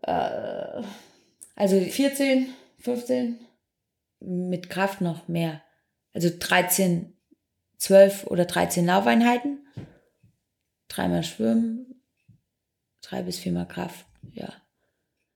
[0.07, 0.83] äh,
[1.55, 2.49] also 14,
[2.81, 3.38] 15?
[4.21, 5.62] Mit Kraft noch mehr.
[6.12, 7.12] Also 13,
[7.79, 9.66] 12 oder 13 Laufeinheiten.
[10.88, 12.01] Dreimal Schwimmen,
[13.03, 14.49] drei bis viermal Kraft, ja.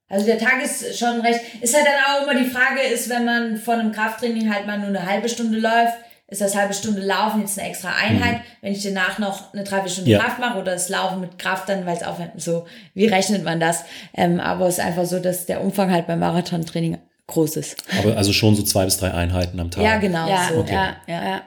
[0.09, 1.41] Also der Tag ist schon recht.
[1.61, 4.79] Ist halt dann auch immer die Frage, ist, wenn man von einem Krafttraining halt mal
[4.79, 5.97] nur eine halbe Stunde läuft,
[6.31, 8.41] ist das halbe Stunde Laufen jetzt eine extra Einheit.
[8.63, 10.21] Wenn ich danach noch eine Dreiviertelstunde Ja.
[10.21, 13.59] Kraft mache oder das Laufen mit Kraft dann, weil es aufhört, so, wie rechnet man
[13.61, 13.85] das?
[14.15, 17.83] Ähm, aber es ist einfach so, dass der Umfang halt beim Marathontraining groß ist.
[17.99, 19.83] Aber also schon so zwei bis drei Einheiten am Tag.
[19.83, 20.29] Ja, genau.
[20.29, 20.61] Ja, so.
[20.61, 20.73] okay.
[20.73, 21.25] ja, Ja.
[21.25, 21.43] ja.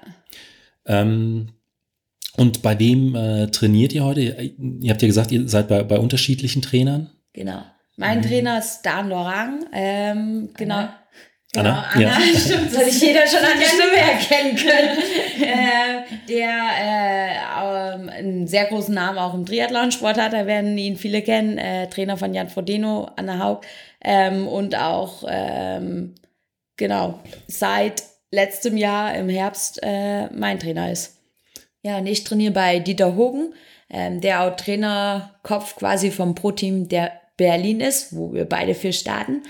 [0.86, 1.50] Ähm,
[2.36, 4.22] und bei wem äh, trainiert ihr heute?
[4.22, 7.10] Ihr habt ja gesagt, ihr seid bei, bei unterschiedlichen Trainern.
[7.34, 7.64] Genau.
[7.96, 9.66] Mein Trainer ist Dan Lorang.
[9.72, 10.88] Ähm, genau.
[11.56, 11.86] Anna?
[11.94, 12.20] Genau, Anna?
[12.20, 12.40] Ja.
[12.40, 12.74] stimmt.
[12.74, 14.98] Das hätte ich jeder schon an der Stimme erkennen können.
[15.42, 16.50] äh, der
[16.82, 17.14] äh,
[17.94, 20.34] ähm, einen sehr großen Namen auch im Triathlonsport hat.
[20.34, 21.58] Da werden ihn viele kennen.
[21.58, 23.62] Äh, Trainer von Jan Frodeno, Anna Haug.
[24.02, 26.16] Ähm, und auch, ähm,
[26.78, 31.18] genau, seit letztem Jahr im Herbst äh, mein Trainer ist.
[31.84, 33.54] Ja, und ich trainiere bei Dieter Hogen,
[33.90, 39.44] ähm, der auch Trainerkopf quasi vom Pro-Team der Berlin ist, wo wir beide für starten.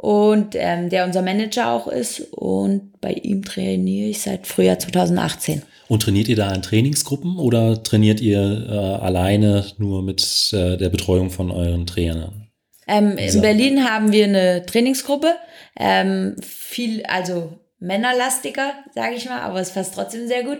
[0.00, 2.20] Und ähm, der unser Manager auch ist.
[2.32, 5.60] Und bei ihm trainiere ich seit Frühjahr 2018.
[5.88, 10.88] Und trainiert ihr da in Trainingsgruppen oder trainiert ihr äh, alleine nur mit äh, der
[10.88, 12.48] Betreuung von euren Trainern?
[12.86, 15.34] Ähm, in Berlin haben wir eine Trainingsgruppe,
[15.78, 20.58] ähm, viel, also männerlastiger, sage ich mal, aber es passt trotzdem sehr gut.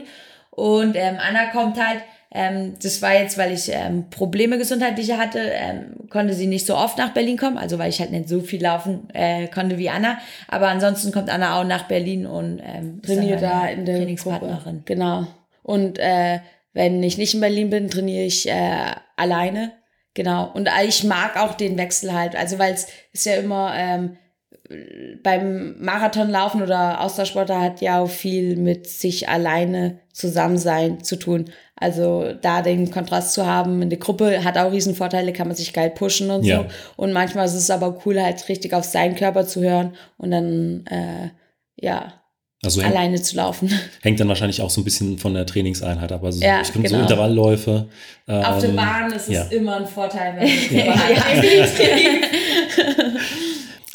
[0.50, 5.40] Und ähm, Anna kommt halt ähm, das war jetzt, weil ich ähm, Probleme gesundheitliche hatte,
[5.40, 8.40] ähm, konnte sie nicht so oft nach Berlin kommen, also weil ich halt nicht so
[8.40, 10.18] viel laufen äh, konnte wie Anna.
[10.46, 14.62] Aber ansonsten kommt Anna auch nach Berlin und ähm, trainiert da in der Trainingspartnerin.
[14.62, 14.82] Gruppe.
[14.84, 15.26] Genau.
[15.64, 16.38] Und äh,
[16.72, 19.72] wenn ich nicht in Berlin bin, trainiere ich äh, alleine.
[20.14, 20.50] Genau.
[20.52, 22.36] Und ich mag auch den Wechsel halt.
[22.36, 24.16] Also weil es ist ja immer ähm,
[25.22, 31.46] beim Marathonlaufen oder Austauschsportler hat ja auch viel mit sich alleine zusammen sein zu tun.
[31.76, 35.56] Also da den Kontrast zu haben in der Gruppe hat auch riesen Vorteile, kann man
[35.56, 36.58] sich geil pushen und ja.
[36.58, 36.66] so.
[36.96, 40.84] Und manchmal ist es aber cool, halt richtig auf seinen Körper zu hören und dann
[40.86, 41.30] äh,
[41.76, 42.14] ja
[42.62, 43.72] also alleine zu laufen.
[44.02, 46.22] Hängt dann wahrscheinlich auch so ein bisschen von der Trainingseinheit ab.
[46.22, 46.90] Also ja, ich genau.
[46.90, 47.88] so Intervallläufe.
[48.28, 49.44] Ähm, auf der ähm, Bahn ist ja.
[49.44, 50.94] es immer ein Vorteil, wenn du ja.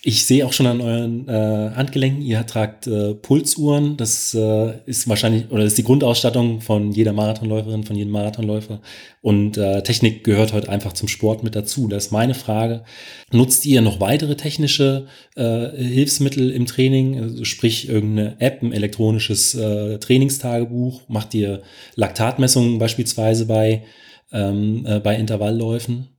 [0.07, 3.97] Ich sehe auch schon an euren äh, Handgelenken, ihr tragt äh, Pulsuhren.
[3.97, 8.81] Das äh, ist wahrscheinlich, oder ist die Grundausstattung von jeder Marathonläuferin, von jedem Marathonläufer.
[9.21, 11.87] Und äh, Technik gehört heute einfach zum Sport mit dazu.
[11.87, 12.83] Das ist meine Frage.
[13.31, 17.19] Nutzt ihr noch weitere technische äh, Hilfsmittel im Training?
[17.19, 21.01] Also sprich irgendeine App, ein elektronisches äh, Trainingstagebuch?
[21.07, 21.63] Macht ihr
[21.95, 23.81] Laktatmessungen beispielsweise bei,
[24.31, 26.14] ähm, äh, bei Intervallläufen?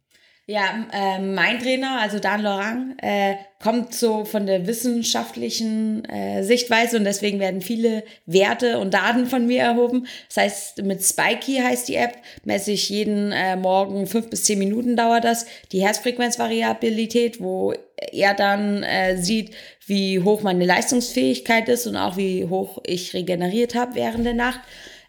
[0.48, 6.98] Ja, äh, mein Trainer, also Dan Lorang, äh, kommt so von der wissenschaftlichen äh, Sichtweise
[6.98, 10.06] und deswegen werden viele Werte und Daten von mir erhoben.
[10.28, 14.60] Das heißt, mit Spikey heißt die App, messe ich jeden äh, Morgen fünf bis zehn
[14.60, 17.74] Minuten dauert das, die Herzfrequenzvariabilität, wo
[18.12, 19.50] er dann äh, sieht,
[19.84, 24.60] wie hoch meine Leistungsfähigkeit ist und auch wie hoch ich regeneriert habe während der Nacht.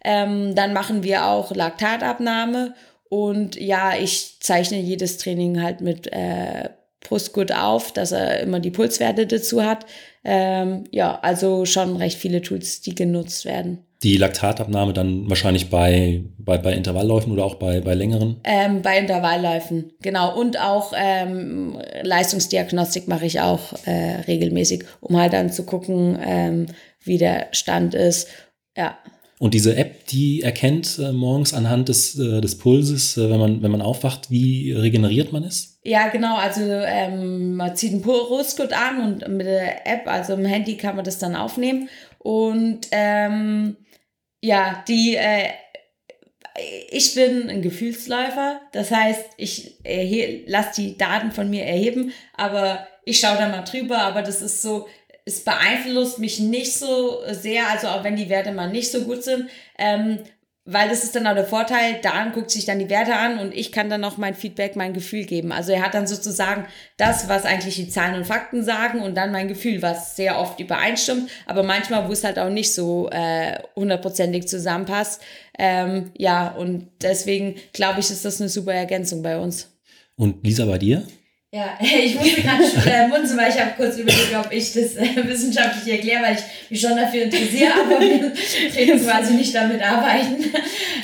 [0.04, 2.74] Ähm, dann machen wir auch Laktatabnahme
[3.10, 6.70] und ja, ich zeichne jedes Training halt mit äh,
[7.02, 9.86] Brustgurt auf, dass er immer die Pulswerte dazu hat.
[10.24, 13.84] Ähm, ja, also schon recht viele Tools, die genutzt werden.
[14.04, 18.40] Die Laktatabnahme dann wahrscheinlich bei, bei, bei Intervallläufen oder auch bei, bei längeren?
[18.44, 20.40] Ähm, bei Intervallläufen, genau.
[20.40, 26.68] Und auch ähm, Leistungsdiagnostik mache ich auch äh, regelmäßig, um halt dann zu gucken, ähm,
[27.04, 28.28] wie der Stand ist.
[28.76, 28.98] Ja.
[29.40, 33.62] Und diese App, die erkennt äh, morgens anhand des, äh, des Pulses, äh, wenn, man,
[33.62, 35.80] wenn man aufwacht, wie regeneriert man ist?
[35.84, 36.38] Ja, genau.
[36.38, 40.96] Also ähm, man zieht einen Pulsgurt an und mit der App, also im Handy, kann
[40.96, 41.88] man das dann aufnehmen.
[42.18, 43.78] Und ähm,
[44.42, 45.50] ja, die, äh,
[46.90, 48.60] ich bin ein Gefühlsläufer.
[48.72, 49.78] Das heißt, ich
[50.48, 54.00] lasse die Daten von mir erheben, aber ich schaue da mal drüber.
[54.00, 54.88] Aber das ist so,
[55.28, 59.24] es beeinflusst mich nicht so sehr, also auch wenn die Werte mal nicht so gut
[59.24, 60.20] sind, ähm,
[60.70, 63.56] weil das ist dann auch der Vorteil, Dan guckt sich dann die Werte an und
[63.56, 65.54] ich kann dann noch mein Feedback, mein Gefühl geben.
[65.54, 66.66] Also er hat dann sozusagen
[66.98, 70.60] das, was eigentlich die Zahlen und Fakten sagen und dann mein Gefühl, was sehr oft
[70.60, 75.22] übereinstimmt, aber manchmal, wo es halt auch nicht so äh, hundertprozentig zusammenpasst.
[75.58, 79.74] Ähm, ja, und deswegen glaube ich, ist das eine super Ergänzung bei uns.
[80.16, 81.04] Und Lisa, bei dir?
[81.52, 85.16] Ja, ich musste gerade äh, munzen, weil ich habe kurz überlegt, ob ich das äh,
[85.28, 88.34] wissenschaftlich erkläre, weil ich mich schon dafür interessiere, aber wir
[88.76, 90.44] reden quasi nicht damit arbeiten.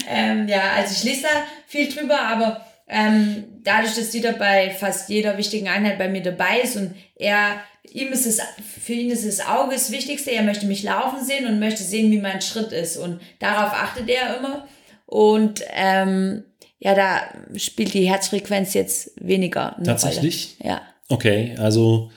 [0.10, 1.30] Ähm, ja, also ich lese da
[1.66, 6.60] viel drüber, aber ähm, dadurch, dass Dieter bei fast jeder wichtigen Einheit bei mir dabei
[6.62, 8.42] ist und er, ihm ist es,
[8.84, 12.12] für ihn ist das Auge das Wichtigste, er möchte mich laufen sehen und möchte sehen,
[12.12, 14.68] wie mein Schritt ist und darauf achtet er immer
[15.06, 16.44] und ähm,
[16.84, 17.22] ja, da
[17.58, 19.78] spielt die Herzfrequenz jetzt weniger.
[19.86, 20.58] Tatsächlich?
[20.60, 20.74] Rolle.
[20.74, 20.82] Ja.
[21.08, 22.12] Okay, also.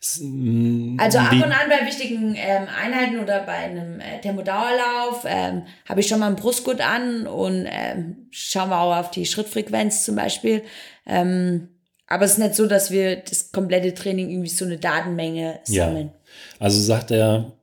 [0.00, 6.00] Also ab und an bei wichtigen ähm, Einheiten oder bei einem äh, Thermodauerlauf ähm, habe
[6.00, 10.14] ich schon mal einen Brustgurt an und ähm, schauen wir auch auf die Schrittfrequenz zum
[10.14, 10.62] Beispiel.
[11.04, 11.68] Ähm,
[12.06, 16.12] aber es ist nicht so, dass wir das komplette Training irgendwie so eine Datenmenge sammeln.
[16.12, 16.60] Ja.
[16.60, 17.57] Also sagt er,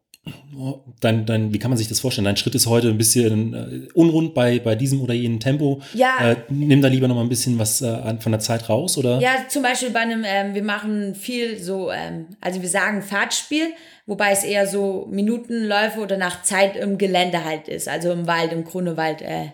[1.02, 2.26] dein, dein, wie kann man sich das vorstellen?
[2.26, 5.82] Dein Schritt ist heute ein bisschen äh, unrund bei, bei diesem oder jenem Tempo.
[5.94, 6.32] Ja.
[6.32, 9.20] Äh, nimm da lieber noch mal ein bisschen was äh, von der Zeit raus, oder?
[9.20, 13.74] Ja, zum Beispiel bei einem, ähm, wir machen viel so, ähm, also wir sagen Fahrtspiel,
[14.06, 18.52] wobei es eher so Minutenläufe oder nach Zeit im Gelände halt ist, also im Wald,
[18.52, 19.50] im Grunewald, äh,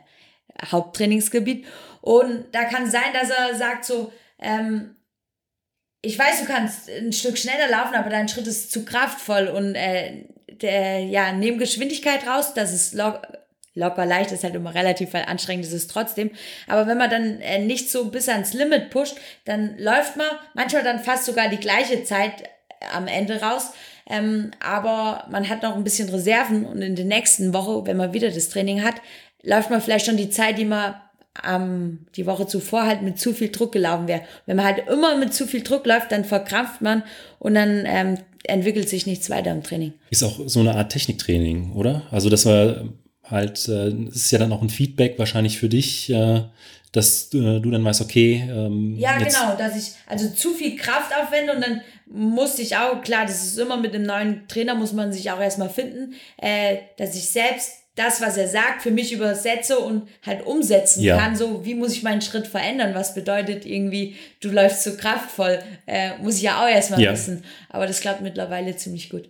[0.66, 1.66] Haupttrainingsgebiet.
[2.02, 4.96] Und da kann sein, dass er sagt so, ähm,
[6.02, 9.76] ich weiß, du kannst ein Stück schneller laufen, aber dein Schritt ist zu kraftvoll und
[9.76, 10.26] äh,
[10.62, 13.22] der, ja, nehmen Geschwindigkeit raus, das ist lock,
[13.74, 16.32] locker leicht, ist halt immer relativ weil anstrengend ist es trotzdem.
[16.68, 20.84] Aber wenn man dann äh, nicht so bis ans Limit pusht, dann läuft man manchmal
[20.84, 22.50] dann fast sogar die gleiche Zeit
[22.94, 23.72] am Ende raus.
[24.10, 28.14] Ähm, aber man hat noch ein bisschen Reserven und in der nächsten Woche, wenn man
[28.14, 28.96] wieder das Training hat,
[29.44, 30.96] läuft man vielleicht schon die Zeit, die man
[31.48, 34.22] ähm, die Woche zuvor halt mit zu viel Druck gelaufen wäre.
[34.46, 37.04] Wenn man halt immer mit zu viel Druck läuft, dann verkrampft man
[37.40, 39.94] und dann ähm, entwickelt sich nichts weiter im Training.
[40.10, 42.04] Ist auch so eine Art Techniktraining, oder?
[42.12, 42.86] Also das war
[43.24, 46.42] halt, äh, ist ja dann auch ein Feedback wahrscheinlich für dich, äh,
[46.92, 48.48] dass äh, du dann weißt, okay.
[48.50, 53.02] Ähm, ja, genau, dass ich also zu viel Kraft aufwende und dann musste ich auch,
[53.02, 56.78] klar, das ist immer mit einem neuen Trainer, muss man sich auch erstmal finden, äh,
[56.98, 61.18] dass ich selbst das, was er sagt, für mich übersetze und halt umsetzen ja.
[61.18, 61.36] kann.
[61.36, 62.96] So, wie muss ich meinen Schritt verändern?
[62.96, 65.60] Was bedeutet irgendwie, du läufst so kraftvoll?
[65.86, 67.14] Äh, muss ich ja auch erstmal ja.
[67.14, 67.44] wissen.
[67.70, 69.30] Aber das klappt mittlerweile ziemlich gut.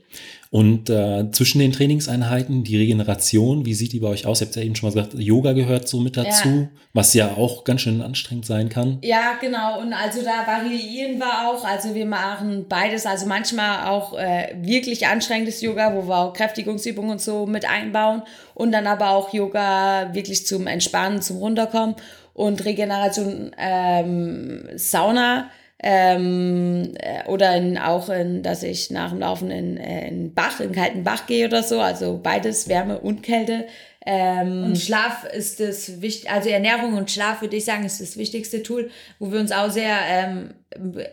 [0.49, 4.41] Und äh, zwischen den Trainingseinheiten, die Regeneration, wie sieht die bei euch aus?
[4.41, 6.67] Ihr habt ja eben schon mal gesagt, Yoga gehört so mit dazu, ja.
[6.93, 8.97] was ja auch ganz schön anstrengend sein kann.
[9.01, 9.79] Ja, genau.
[9.79, 11.63] Und also da variieren wir auch.
[11.63, 13.05] Also wir machen beides.
[13.05, 18.23] Also manchmal auch äh, wirklich anstrengendes Yoga, wo wir auch Kräftigungsübungen und so mit einbauen.
[18.53, 21.95] Und dann aber auch Yoga wirklich zum Entspannen, zum Runterkommen.
[22.33, 25.49] Und Regeneration, ähm, Sauna
[25.83, 30.59] ähm, äh, oder in, auch, in, dass ich nach dem Laufen in, äh, in Bach,
[30.59, 31.81] in kalten Bach gehe oder so.
[31.81, 33.65] Also beides, Wärme und Kälte.
[34.03, 38.17] Ähm, und Schlaf ist das wichtig, also Ernährung und Schlaf würde ich sagen, ist das
[38.17, 40.49] wichtigste Tool, wo wir uns auch sehr ähm,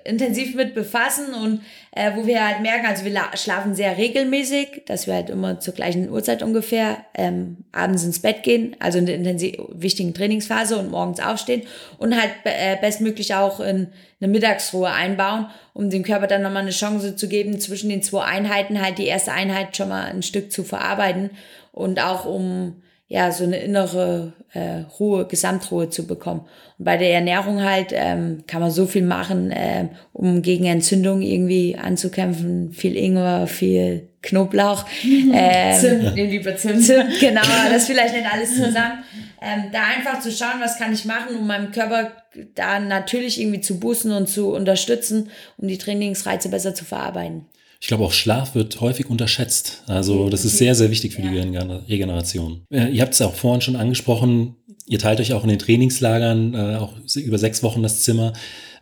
[0.05, 5.07] intensiv mit befassen und äh, wo wir halt merken, also wir schlafen sehr regelmäßig, dass
[5.07, 9.17] wir halt immer zur gleichen Uhrzeit ungefähr ähm, abends ins Bett gehen, also in der
[9.17, 11.65] intensiv wichtigen Trainingsphase und morgens aufstehen
[11.99, 13.89] und halt äh, bestmöglich auch in
[14.21, 18.25] eine Mittagsruhe einbauen, um dem Körper dann nochmal eine Chance zu geben, zwischen den zwei
[18.25, 21.31] Einheiten halt die erste Einheit schon mal ein Stück zu verarbeiten
[21.79, 26.41] und auch um ja so eine innere äh, Ruhe, Gesamtruhe zu bekommen.
[26.79, 31.23] Und bei der Ernährung halt ähm, kann man so viel machen, äh, um gegen Entzündung
[31.23, 32.73] irgendwie anzukämpfen.
[32.73, 34.85] Viel Ingwer, viel Knoblauch.
[35.05, 36.83] Ähm, Zimt, nehmen lieber Zimt.
[36.83, 37.21] Zimt.
[37.21, 39.05] Genau, das vielleicht nicht alles zusammen.
[39.41, 42.11] Ähm, da einfach zu schauen, was kann ich machen, um meinem Körper
[42.55, 47.47] da natürlich irgendwie zu boosten und zu unterstützen, um die Trainingsreize besser zu verarbeiten.
[47.81, 49.85] Ich glaube, auch Schlaf wird häufig unterschätzt.
[49.87, 52.65] Also das ist sehr, sehr wichtig für die Regeneration.
[52.71, 56.55] Äh, ihr habt es auch vorhin schon angesprochen, ihr teilt euch auch in den Trainingslagern,
[56.55, 58.33] äh, auch über sechs Wochen das Zimmer.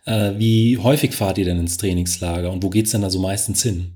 [0.05, 3.61] Äh, wie häufig fahrt ihr denn ins Trainingslager und wo geht's denn da so meistens
[3.61, 3.93] hin?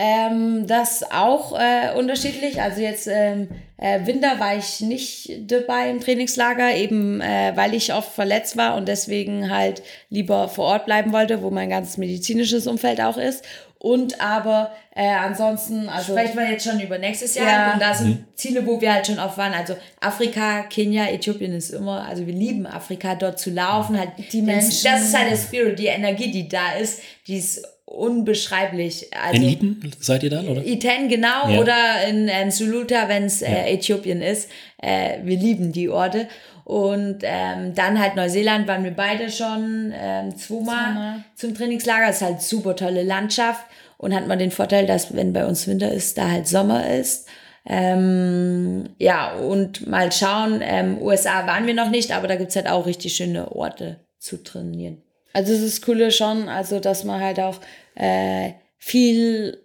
[0.00, 2.62] Ähm, das auch äh, unterschiedlich.
[2.62, 3.48] Also jetzt ähm,
[3.78, 8.76] äh, Winter war ich nicht dabei im Trainingslager, eben äh, weil ich oft verletzt war
[8.76, 13.44] und deswegen halt lieber vor Ort bleiben wollte, wo mein ganzes medizinisches Umfeld auch ist.
[13.80, 16.12] Und aber äh, ansonsten, also.
[16.12, 17.46] Sprechen wir jetzt schon über nächstes Jahr.
[17.46, 17.72] Ja.
[17.74, 18.24] Und da sind mhm.
[18.34, 19.52] Ziele, wo wir halt schon oft waren.
[19.52, 23.98] Also Afrika, Kenia, Äthiopien ist immer, also wir lieben Afrika, dort zu laufen.
[23.98, 24.82] Halt die Menschen.
[24.82, 29.06] Das ist halt der Spirit, die Energie, die da ist, die ist unbeschreiblich.
[29.14, 30.64] Also, in Iten seid ihr dann, oder?
[30.64, 31.60] Iten, genau, ja.
[31.60, 34.50] oder in, in Suluta, wenn es äh, Äthiopien ist.
[34.82, 36.28] Äh, wir lieben die Orte.
[36.68, 42.08] Und ähm, dann halt Neuseeland waren wir beide schon ähm, zweimal, zweimal zum Trainingslager.
[42.08, 43.64] Das ist halt super tolle Landschaft
[43.96, 47.26] und hat man den Vorteil, dass wenn bei uns Winter ist, da halt Sommer ist.
[47.64, 52.68] Ähm, ja, und mal schauen, ähm, USA waren wir noch nicht, aber da gibt's halt
[52.68, 55.00] auch richtig schöne Orte zu trainieren.
[55.32, 57.60] Also es ist coole schon, also dass man halt auch
[57.94, 59.56] äh, viel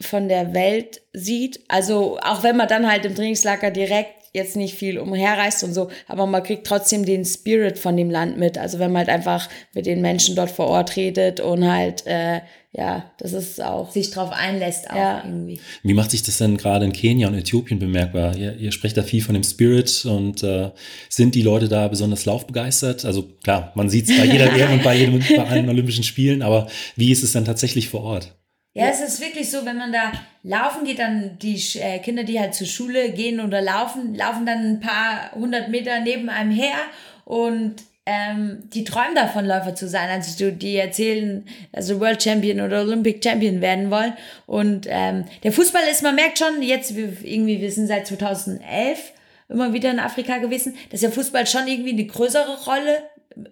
[0.00, 1.58] von der Welt sieht.
[1.66, 5.88] Also auch wenn man dann halt im Trainingslager direkt jetzt nicht viel umherreist und so,
[6.08, 8.56] aber man kriegt trotzdem den Spirit von dem Land mit.
[8.56, 12.40] Also wenn man halt einfach mit den Menschen dort vor Ort redet und halt, äh,
[12.72, 13.90] ja, das ist auch.
[13.90, 15.22] Sich drauf einlässt auch ja.
[15.22, 15.60] irgendwie.
[15.82, 18.34] Wie macht sich das denn gerade in Kenia und Äthiopien bemerkbar?
[18.34, 20.70] Ihr, ihr sprecht da viel von dem Spirit und äh,
[21.10, 23.04] sind die Leute da besonders laufbegeistert?
[23.04, 26.40] Also klar, man sieht es bei jeder WM und bei jedem bei allen Olympischen Spielen,
[26.40, 28.34] aber wie ist es dann tatsächlich vor Ort?
[28.74, 32.40] Ja, es ist wirklich so, wenn man da laufen geht, dann die äh, Kinder, die
[32.40, 36.78] halt zur Schule gehen oder laufen, laufen dann ein paar hundert Meter neben einem her
[37.26, 40.08] und ähm, die träumen davon, Läufer zu sein.
[40.08, 44.14] Also die erzählen, also World Champion oder Olympic Champion werden wollen.
[44.46, 49.12] Und ähm, der Fußball ist, man merkt schon, jetzt wir, irgendwie, wir sind seit 2011
[49.48, 53.02] immer wieder in Afrika gewesen, dass der Fußball schon irgendwie eine größere Rolle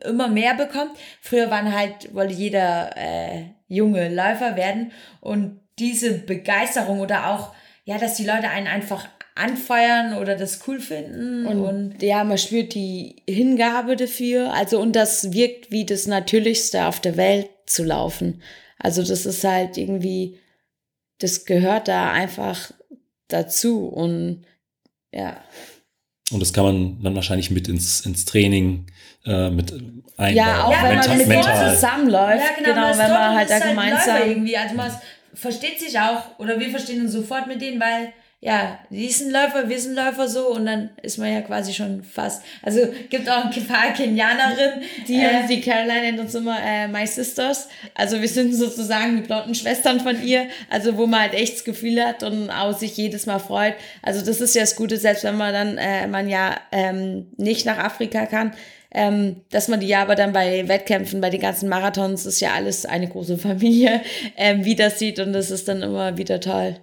[0.05, 0.93] immer mehr bekommt.
[1.21, 7.55] Früher waren halt, wollte jeder äh, junge Läufer werden und diese Begeisterung oder auch,
[7.85, 11.47] ja, dass die Leute einen einfach anfeuern oder das cool finden.
[11.47, 14.53] Und, und, ja, man spürt die Hingabe dafür.
[14.53, 18.43] Also, und das wirkt wie das Natürlichste auf der Welt zu laufen.
[18.79, 20.39] Also, das ist halt irgendwie,
[21.19, 22.73] das gehört da einfach
[23.29, 24.43] dazu und
[25.13, 25.43] ja.
[26.31, 28.87] Und das kann man dann wahrscheinlich mit ins, ins Training
[29.25, 30.35] äh, mit einbauen.
[30.35, 31.75] Ja, auch wenn man mit mental.
[31.75, 32.45] zusammenläuft.
[32.45, 34.29] Ja, genau, genau wenn man halt da halt gemeinsam.
[34.29, 34.57] irgendwie.
[34.57, 34.91] Also man
[35.35, 39.31] versteht sich auch, oder wir verstehen uns sofort mit denen, weil ja, die ist ein
[39.31, 42.43] Läufer, wir sind Läufer so und dann ist man ja quasi schon fast.
[42.63, 44.81] Also gibt auch ein paar Kenianerinnen.
[45.07, 47.69] Die, äh, die Caroline nennt uns immer äh, My Sisters.
[47.95, 50.47] Also wir sind sozusagen die blonden Schwestern von ihr.
[50.71, 53.75] Also wo man halt echt das Gefühl hat und auch sich jedes Mal freut.
[54.01, 57.67] Also das ist ja das Gute, selbst wenn man dann, äh, man ja ähm, nicht
[57.67, 58.53] nach Afrika kann,
[58.93, 62.53] ähm, dass man die ja aber dann bei Wettkämpfen, bei den ganzen Marathons, ist ja
[62.55, 64.03] alles eine große Familie,
[64.37, 66.77] ähm, wieder sieht und das ist dann immer wieder toll.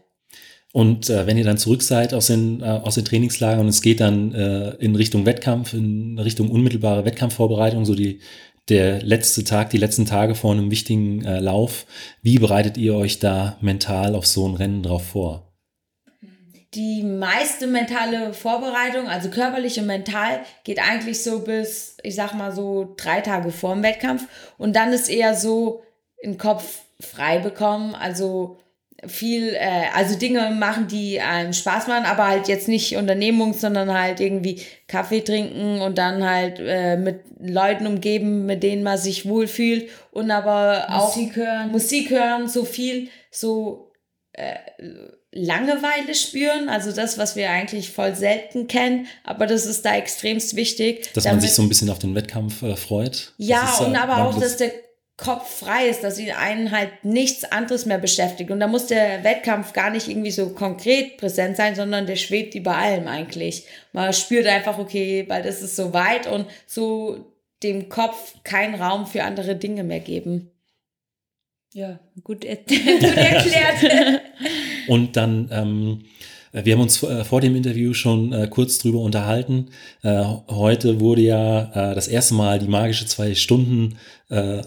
[0.73, 3.81] Und äh, wenn ihr dann zurück seid aus den, äh, aus den Trainingslagern und es
[3.81, 8.19] geht dann äh, in Richtung Wettkampf, in Richtung unmittelbare Wettkampfvorbereitung, so die,
[8.69, 11.85] der letzte Tag, die letzten Tage vor einem wichtigen äh, Lauf,
[12.21, 15.46] wie bereitet ihr euch da mental auf so ein Rennen drauf vor?
[16.73, 22.51] Die meiste mentale Vorbereitung, also körperlich und mental, geht eigentlich so bis, ich sag mal
[22.51, 24.27] so drei Tage vor dem Wettkampf.
[24.57, 25.83] Und dann ist eher so
[26.23, 28.57] den Kopf frei bekommen, also
[29.05, 33.93] viel, äh, also Dinge machen, die einem Spaß machen, aber halt jetzt nicht Unternehmung, sondern
[33.93, 39.27] halt irgendwie Kaffee trinken und dann halt äh, mit Leuten umgeben, mit denen man sich
[39.27, 43.91] wohlfühlt und aber auch Musik hören, Musik hören, so viel, so
[44.33, 44.55] äh,
[45.33, 50.55] Langeweile spüren, also das, was wir eigentlich voll selten kennen, aber das ist da extremst
[50.55, 51.11] wichtig.
[51.13, 53.33] Dass man sich so ein bisschen auf den Wettkampf äh, freut.
[53.37, 54.71] Ja, ist, und aber auch, dass der
[55.17, 58.51] Kopf frei ist, dass ihn einen halt nichts anderes mehr beschäftigt.
[58.51, 62.53] Und da muss der Wettkampf gar nicht irgendwie so konkret präsent sein, sondern der schwebt
[62.53, 63.65] über allem eigentlich.
[63.93, 69.07] Man spürt einfach, okay, weil das ist so weit und so dem Kopf keinen Raum
[69.07, 70.51] für andere Dinge mehr geben.
[71.73, 74.21] Ja, gut, er gut erklärt.
[74.87, 78.99] und dann ähm, äh, wir haben uns äh, vor dem Interview schon äh, kurz drüber
[78.99, 79.67] unterhalten.
[80.03, 83.95] heute wurde ja das erste Mal die magische zwei Stunden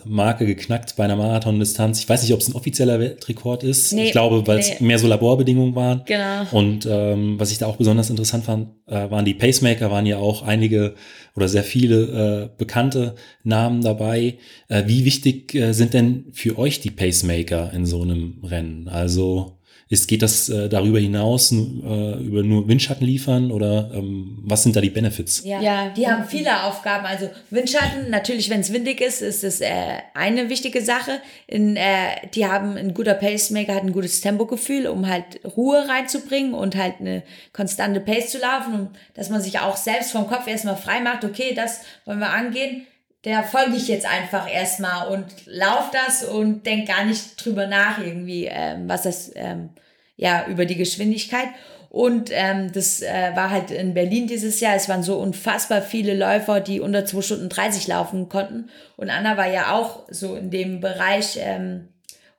[0.05, 2.01] Marke geknackt bei einer Marathon-Distanz.
[2.01, 3.93] Ich weiß nicht, ob es ein offizieller Weltrekord ist.
[3.93, 4.87] Nee, ich glaube, weil es nee.
[4.87, 6.03] mehr so Laborbedingungen waren.
[6.07, 6.47] Genau.
[6.51, 10.19] Und ähm, was ich da auch besonders interessant fand, äh, waren die Pacemaker, waren ja
[10.19, 10.95] auch einige
[11.37, 13.15] oder sehr viele äh, bekannte
[13.45, 14.39] Namen dabei.
[14.69, 18.89] Äh, wie wichtig sind denn für euch die Pacemaker in so einem Rennen?
[18.89, 19.60] Also
[19.91, 24.77] ist, geht das äh, darüber hinaus, äh, über nur Windschatten liefern oder ähm, was sind
[24.77, 25.43] da die Benefits?
[25.45, 27.07] Ja, ja die haben viele Aufgaben.
[27.07, 29.69] Also Windschatten, natürlich, wenn es windig ist, ist es äh,
[30.15, 31.21] eine wichtige Sache.
[31.49, 36.55] In, äh, die haben ein guter Pacemaker, hat ein gutes Tempogefühl, um halt Ruhe reinzubringen
[36.55, 40.47] und halt eine konstante Pace zu laufen und dass man sich auch selbst vom Kopf
[40.47, 42.87] erstmal frei macht, okay, das wollen wir angehen
[43.25, 47.99] der folge ich jetzt einfach erstmal und lauf das und denk gar nicht drüber nach
[47.99, 49.71] irgendwie, ähm, was das, ähm,
[50.17, 51.49] ja, über die Geschwindigkeit.
[51.91, 54.77] Und ähm, das äh, war halt in Berlin dieses Jahr.
[54.77, 58.71] Es waren so unfassbar viele Läufer, die unter 2 Stunden 30 laufen konnten.
[58.97, 61.37] Und Anna war ja auch so in dem Bereich.
[61.41, 61.89] Ähm,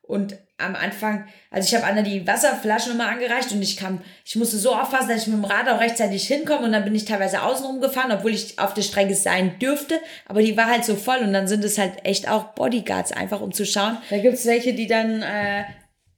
[0.02, 4.36] und am Anfang, also ich habe Anna die Wasserflaschen immer angereicht und ich kam, ich
[4.36, 7.06] musste so aufpassen, dass ich mit dem Rad auch rechtzeitig hinkomme und dann bin ich
[7.06, 10.96] teilweise außenrum gefahren, obwohl ich auf der Strecke sein dürfte, aber die war halt so
[10.96, 13.98] voll und dann sind es halt echt auch Bodyguards, einfach um zu schauen.
[14.10, 15.64] Da gibt's welche, die dann äh,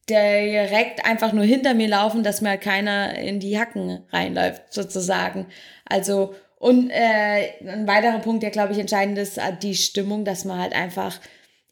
[0.10, 5.48] direkt einfach nur hinter mir laufen, dass mir keiner in die Hacken reinläuft, sozusagen.
[5.86, 10.46] Also, und äh, ein weiterer Punkt, der, glaube ich, entscheidend ist, äh, die Stimmung, dass
[10.46, 11.20] man halt einfach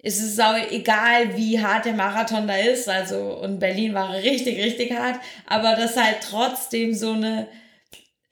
[0.04, 2.90] es ist auch egal, wie hart der Marathon da ist.
[2.90, 5.20] Also, und Berlin war richtig, richtig hart.
[5.48, 7.48] Aber dass halt trotzdem so eine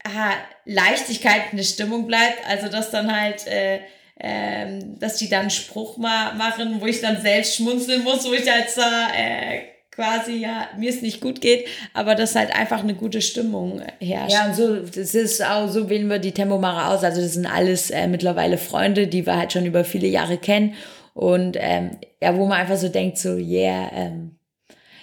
[0.04, 0.32] aha,
[0.66, 2.40] Leichtigkeit in der Stimmung bleibt.
[2.48, 3.82] Also, dass dann halt, äh,
[4.20, 8.50] ähm, dass die dann Spruch ma machen, wo ich dann selbst schmunzeln muss, wo ich
[8.52, 12.96] halt so, äh, quasi, ja, mir es nicht gut geht, aber dass halt einfach eine
[12.96, 14.32] gute Stimmung herrscht.
[14.32, 17.04] Ja, und so, das ist auch, so wählen wir die Tempomacher aus.
[17.04, 20.74] Also das sind alles äh, mittlerweile Freunde, die wir halt schon über viele Jahre kennen
[21.14, 24.36] und ähm, ja, wo man einfach so denkt, so, yeah, ähm,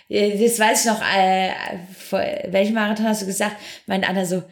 [0.08, 1.50] das weiß ich noch, äh,
[1.98, 3.56] vor welchem Marathon hast du gesagt?
[3.86, 4.42] Mein Anna so,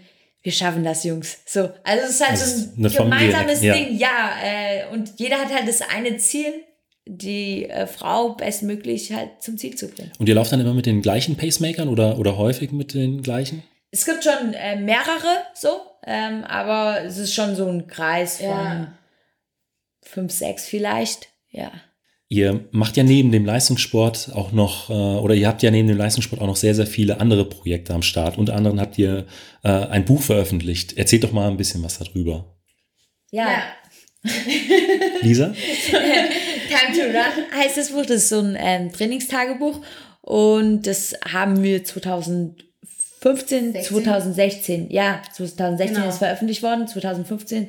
[0.43, 1.38] wir schaffen das, Jungs.
[1.47, 4.37] So, also es ist halt das so ein gemeinsames Familie, Ding, ja.
[4.43, 6.64] Äh, und jeder hat halt das eine Ziel,
[7.07, 10.12] die äh, Frau bestmöglich halt zum Ziel zu bringen.
[10.19, 13.62] Und ihr lauft dann immer mit den gleichen Pacemakern oder, oder häufig mit den gleichen?
[13.90, 18.49] Es gibt schon äh, mehrere so, ähm, aber es ist schon so ein Kreis von
[18.49, 18.93] ja.
[20.03, 21.29] fünf, sechs vielleicht.
[21.55, 21.71] Ja.
[22.29, 25.97] Ihr macht ja neben dem Leistungssport auch noch, äh, oder ihr habt ja neben dem
[25.97, 28.38] Leistungssport auch noch sehr, sehr viele andere Projekte am Start.
[28.38, 29.27] Unter anderem habt ihr
[29.62, 30.99] äh, ein Buch veröffentlicht.
[30.99, 32.57] Erzählt doch mal ein bisschen was darüber.
[33.31, 33.47] Ja.
[33.51, 33.62] ja.
[35.21, 35.55] Lisa?
[35.90, 38.07] Time to Run heißt das Buch.
[38.07, 39.81] Das ist so ein ähm, Trainingstagebuch.
[40.23, 43.83] Und das haben wir 2015, 16?
[43.85, 46.09] 2016, ja, 2016 genau.
[46.09, 47.69] ist veröffentlicht worden, 2015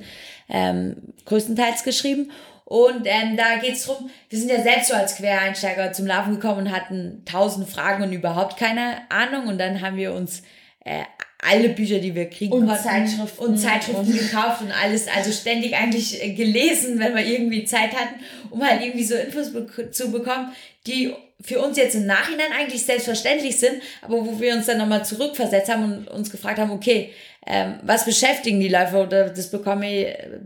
[0.49, 2.31] ähm, größtenteils geschrieben.
[2.65, 6.35] Und ähm, da geht es darum, wir sind ja selbst so als Quereinsteiger zum Laufen
[6.35, 9.47] gekommen und hatten tausend Fragen und überhaupt keine Ahnung.
[9.47, 10.41] Und dann haben wir uns
[10.83, 11.03] äh,
[11.39, 15.75] alle Bücher, die wir kriegen und konnten, Zeitschriften und Zeitschriften gekauft und alles, also ständig
[15.75, 20.11] eigentlich äh, gelesen, wenn wir irgendwie Zeit hatten, um halt irgendwie so Infos be zu
[20.11, 20.51] bekommen,
[20.87, 25.05] die für uns jetzt im Nachhinein eigentlich selbstverständlich sind, aber wo wir uns dann nochmal
[25.05, 27.11] zurückversetzt haben und uns gefragt haben, okay,
[27.47, 29.03] ähm, was beschäftigen die Läufer?
[29.03, 29.83] Oder das bekommen,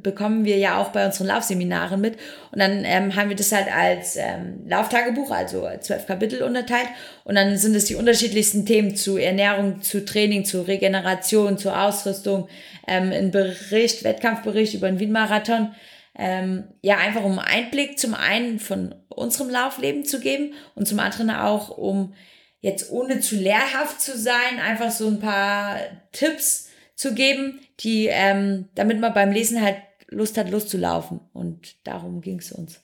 [0.02, 2.18] bekommen wir ja auch bei unseren Laufseminaren mit.
[2.52, 6.90] Und dann ähm, haben wir das halt als ähm, Lauftagebuch, also zwölf Kapitel unterteilt.
[7.24, 12.50] Und dann sind es die unterschiedlichsten Themen zu Ernährung, zu Training, zu Regeneration, zu Ausrüstung,
[12.86, 15.74] ähm, ein Bericht, Wettkampfbericht über den Wien-Marathon.
[16.18, 21.30] Ähm, ja, einfach um Einblick zum einen von unserem Laufleben zu geben und zum anderen
[21.30, 22.14] auch, um
[22.60, 25.78] jetzt ohne zu lehrhaft zu sein, einfach so ein paar
[26.12, 26.69] Tipps
[27.00, 29.78] zu geben, die, ähm, damit man beim Lesen halt
[30.10, 31.22] Lust hat, loszulaufen.
[31.32, 32.82] Und darum ging es uns.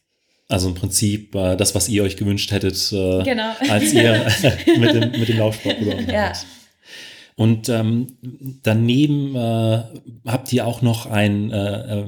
[0.48, 3.52] Also im Prinzip äh, das, was ihr euch gewünscht hättet, äh, genau.
[3.70, 4.26] als ihr
[4.78, 6.30] mit, dem, mit dem Laufsport begonnen ja.
[6.30, 6.46] habt.
[7.36, 8.18] Und ähm,
[8.64, 9.84] daneben äh,
[10.26, 12.06] habt ihr auch noch einen äh, äh,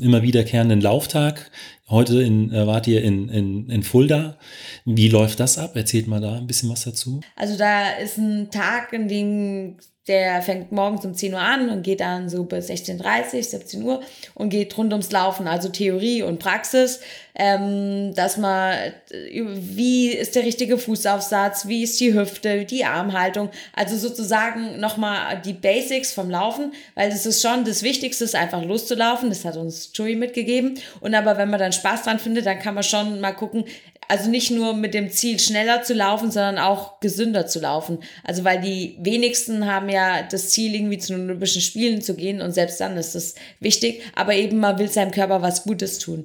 [0.00, 1.50] immer wiederkehrenden Lauftag.
[1.90, 4.36] Heute in, äh, wart ihr in, in, in Fulda.
[4.84, 5.74] Wie läuft das ab?
[5.74, 7.20] Erzählt mal da ein bisschen was dazu.
[7.34, 9.76] Also da ist ein Tag, in dem
[10.08, 14.00] der fängt morgens um 10 Uhr an und geht dann so bis 16.30 17 Uhr
[14.34, 17.00] und geht rund ums Laufen, also Theorie und Praxis,
[17.34, 23.96] ähm, dass man, wie ist der richtige Fußaufsatz, wie ist die Hüfte, die Armhaltung, also
[23.96, 29.28] sozusagen nochmal die Basics vom Laufen, weil das ist schon das Wichtigste, ist einfach loszulaufen,
[29.28, 32.74] das hat uns Joey mitgegeben und aber wenn man dann Spaß dran findet, dann kann
[32.74, 33.64] man schon mal gucken,
[34.08, 37.98] also nicht nur mit dem Ziel, schneller zu laufen, sondern auch gesünder zu laufen.
[38.24, 42.40] Also weil die wenigsten haben ja das Ziel, irgendwie zu den Olympischen Spielen zu gehen
[42.40, 44.02] und selbst dann ist das wichtig.
[44.14, 46.24] Aber eben, man will seinem Körper was Gutes tun.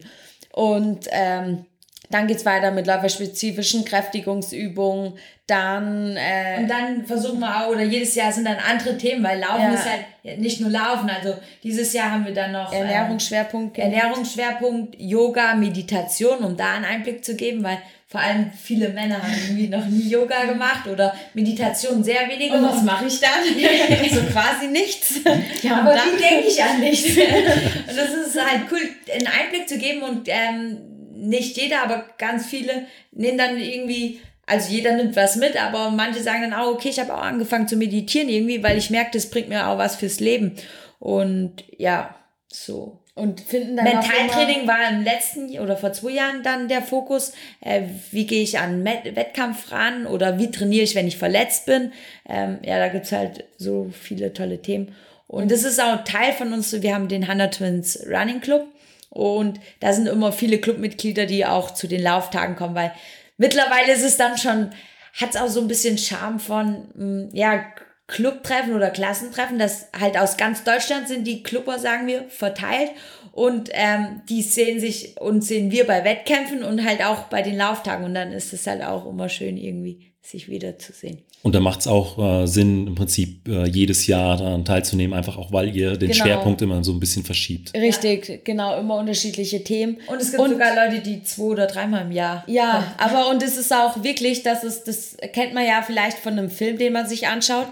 [0.54, 1.66] Und ähm,
[2.14, 5.14] dann geht's weiter mit läuferspezifischen Kräftigungsübungen.
[5.48, 9.40] Dann, äh, und dann versuchen wir auch, oder jedes Jahr sind dann andere Themen, weil
[9.40, 9.74] Laufen Ja.
[9.74, 11.10] ist halt nicht nur Laufen.
[11.10, 13.78] Also dieses Jahr haben wir dann noch ähm, Ernährungsschwerpunkt.
[13.78, 19.34] Ernährungsschwerpunkt, Yoga, Meditation, um da einen Einblick zu geben, weil vor allem viele Männer haben
[19.48, 22.54] irgendwie noch nie Yoga gemacht oder Meditation sehr wenige.
[22.54, 23.32] Und was mache ich dann?
[24.12, 25.16] so quasi nichts.
[25.64, 27.18] Ja, aber dann, denke ich an nicht.
[27.18, 28.82] und das ist halt cool,
[29.14, 30.93] einen Einblick zu geben und ähm,
[31.24, 36.22] nicht jeder, aber ganz viele nehmen dann irgendwie, also jeder nimmt was mit, aber manche
[36.22, 39.30] sagen dann auch, okay, ich habe auch angefangen zu meditieren irgendwie, weil ich merke, das
[39.30, 40.54] bringt mir auch was fürs Leben.
[41.00, 42.16] Und ja,
[42.48, 43.00] so.
[43.16, 47.34] und finden dann auch Mentaltraining war im letzten oder vor zwei Jahren dann der Fokus.
[47.62, 51.66] Äh, wie gehe ich an Met Wettkampf ran oder wie trainiere ich, wenn ich verletzt
[51.66, 51.92] bin?
[52.28, 54.96] Ähm, ja, da gibt's halt so viele tolle Themen.
[55.28, 56.82] Und das ist auch Teil von uns.
[56.82, 58.68] Wir haben den Hanna Twins Running Club.
[59.14, 62.92] Und da sind immer viele Clubmitglieder, die auch zu den Lauftagen kommen, weil
[63.38, 64.72] mittlerweile ist es dann schon,
[65.14, 67.64] hat es auch so ein bisschen Charme von, mh, ja,
[68.08, 72.92] Clubtreffen oder Klassentreffen, das halt aus ganz Deutschland sind die Clubber, sagen wir, verteilt.
[73.32, 77.58] Und ähm, die sehen sich und sehen wir bei Wettkämpfen und halt auch bei den
[77.58, 78.06] Lauftagen.
[78.06, 81.24] Und dann ist es halt auch immer schön, irgendwie sich wiederzusehen.
[81.44, 85.38] Und da macht es auch äh, Sinn, im Prinzip äh, jedes Jahr daran teilzunehmen, einfach
[85.38, 86.24] auch, weil ihr den Genau.
[86.24, 87.74] Schwerpunkt immer so ein bisschen verschiebt.
[87.76, 89.98] Richtig, genau, immer unterschiedliche Themen.
[90.08, 92.46] Und es gibt sogar Leute, die zwei oder dreimal im Jahr.
[92.48, 96.32] Ja, aber und es ist auch wirklich, das ist, das kennt man ja vielleicht von
[96.32, 97.68] einem Film, den man sich anschaut.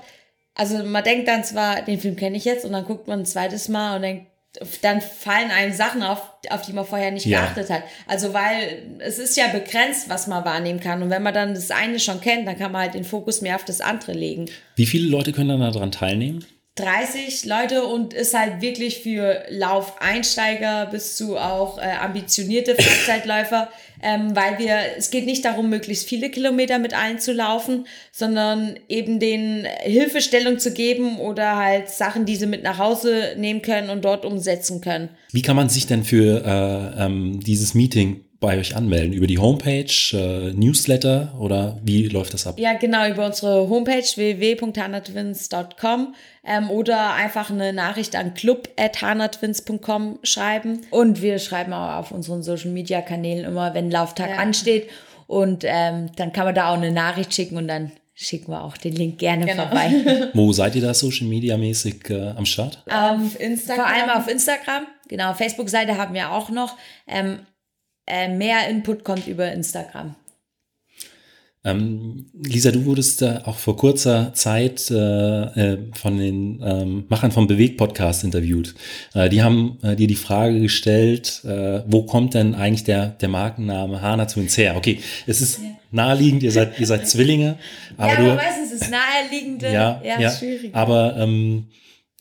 [0.53, 3.25] Also man denkt dann zwar, den Film kenne ich jetzt und dann guckt man ein
[3.25, 4.25] zweites Mal und denkt,
[4.81, 7.41] dann fallen einem Sachen auf, auf die man vorher nicht Ja.
[7.41, 7.83] geachtet hat.
[8.07, 11.01] Also weil es ist ja begrenzt, was man wahrnehmen kann.
[11.01, 13.55] Und wenn man dann das eine schon kennt, dann kann man halt den Fokus mehr
[13.55, 14.49] auf das andere legen.
[14.75, 16.45] Wie viele Leute können dann daran teilnehmen?
[16.75, 23.69] 30 Leute und ist halt wirklich für Laufeinsteiger bis zu auch äh, ambitionierte Freizeitläufer,
[24.01, 28.79] ähm, weil wir, es geht nicht darum, möglichst viele Kilometer mit allen zu laufen, sondern
[28.87, 33.89] eben den Hilfestellung zu geben oder halt Sachen, die sie mit nach Hause nehmen können
[33.89, 35.09] und dort umsetzen können.
[35.33, 39.13] Wie kann man sich denn für äh, ähm, dieses Meeting bei euch anmelden?
[39.13, 42.59] Über die Homepage, äh, Newsletter oder wie läuft das ab?
[42.59, 46.13] Ja, genau, über unsere Homepage www.hanatwins.com
[46.45, 50.81] ähm, oder einfach eine Nachricht an club.hanatwins.com schreiben.
[50.89, 54.37] Und wir schreiben auch auf unseren Social Media Kanälen immer, wenn Lauftag Ja.
[54.37, 54.89] ansteht.
[55.27, 58.75] Und ähm, dann kann man da auch eine Nachricht schicken und dann schicken wir auch
[58.77, 59.63] den Link gerne Genau.
[59.67, 60.29] vorbei.
[60.33, 62.83] Wo seid ihr da social media mäßig äh, am Start?
[62.89, 63.85] Auf Instagram.
[63.85, 64.87] Vor allem auf Instagram.
[65.07, 66.77] Genau, Facebook-Seite haben wir auch noch.
[67.07, 67.39] Ähm,
[68.05, 70.15] äh, mehr Input kommt über Instagram.
[71.63, 77.31] Ähm, Lisa, du wurdest äh, auch vor kurzer Zeit äh, äh, von den ähm, Machern
[77.31, 78.73] vom Bewegt-Podcast interviewt.
[79.13, 83.29] Äh, die haben äh, dir die Frage gestellt, äh, wo kommt denn eigentlich der, der
[83.29, 84.75] Markenname Hana Twins her?
[84.75, 85.69] Okay, es ist ja.
[85.91, 87.59] naheliegend, ihr seid, ihr seid Zwillinge.
[87.95, 89.71] Aber ja, aber du, meistens ist naheliegende.
[89.71, 90.73] Ja, ja, ja schwierig.
[90.73, 91.67] Aber ähm,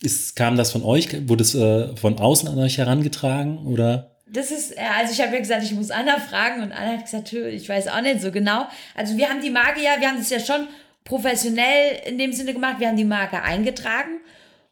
[0.02, 1.08] ist, kam das von euch?
[1.28, 1.52] Wurde es
[1.98, 4.10] von außen an euch herangetragen oder?
[4.32, 7.04] Das ist, äh, also ich habe ja gesagt, ich muss Anna fragen und Anna hat
[7.04, 8.66] gesagt, ich weiß auch nicht so genau.
[8.94, 10.68] Also wir haben die Marke ja, wir haben das ja schon
[11.04, 14.20] professionell in dem Sinne gemacht, wir haben die Marke eingetragen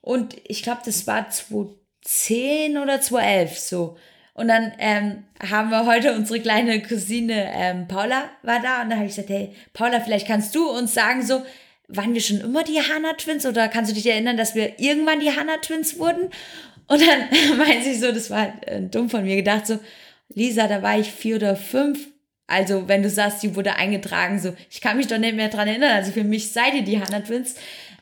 [0.00, 3.96] und ich glaube, das war 2010 oder 2011 so.
[4.34, 8.96] Und dann ähm, haben wir heute unsere kleine Cousine ähm, Paula war da und da
[8.96, 11.44] habe ich gesagt, hey Paula, vielleicht kannst du uns sagen so,
[11.88, 15.18] waren wir schon immer die Hannah Twins oder kannst du dich erinnern, dass wir irgendwann
[15.18, 16.30] die Hannah Twins wurden?
[16.88, 17.28] Und dann
[17.58, 19.78] meinte sie so, das war halt, äh, dumm von mir gedacht, so,
[20.34, 22.08] Lisa, da war ich vier oder fünf.
[22.46, 25.68] Also, wenn du sagst, die wurde eingetragen, so, ich kann mich doch nicht mehr dran
[25.68, 25.92] erinnern.
[25.92, 27.56] Also für mich seid ihr die Hannah Twins.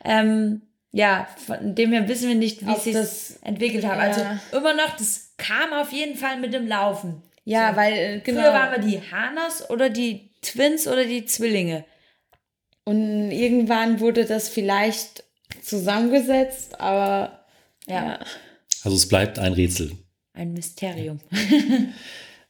[0.05, 0.61] Ähm,
[0.91, 3.99] ja, von dem her wissen wir nicht, wie sie es entwickelt haben.
[3.99, 4.39] Also ja.
[4.51, 7.21] Also immer noch, das kam auf jeden Fall mit dem Laufen.
[7.43, 7.77] Ja, so.
[7.77, 8.41] weil äh, genau.
[8.41, 11.83] Früher waren wir die Hanas oder die Twins oder die Zwillinge.
[12.85, 15.25] Und irgendwann wurde das vielleicht
[15.61, 17.45] zusammengesetzt, aber
[17.85, 18.05] ja.
[18.05, 18.19] ja.
[18.83, 19.91] Also es bleibt ein Rätsel.
[20.33, 21.19] Ein Mysterium.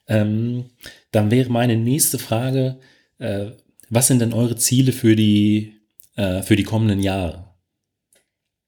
[0.08, 0.70] ähm,
[1.12, 2.80] dann wäre meine nächste Frage,
[3.20, 3.52] äh,
[3.90, 5.76] was sind denn eure Ziele für die,
[6.16, 7.56] äh, für die kommenden Jahre?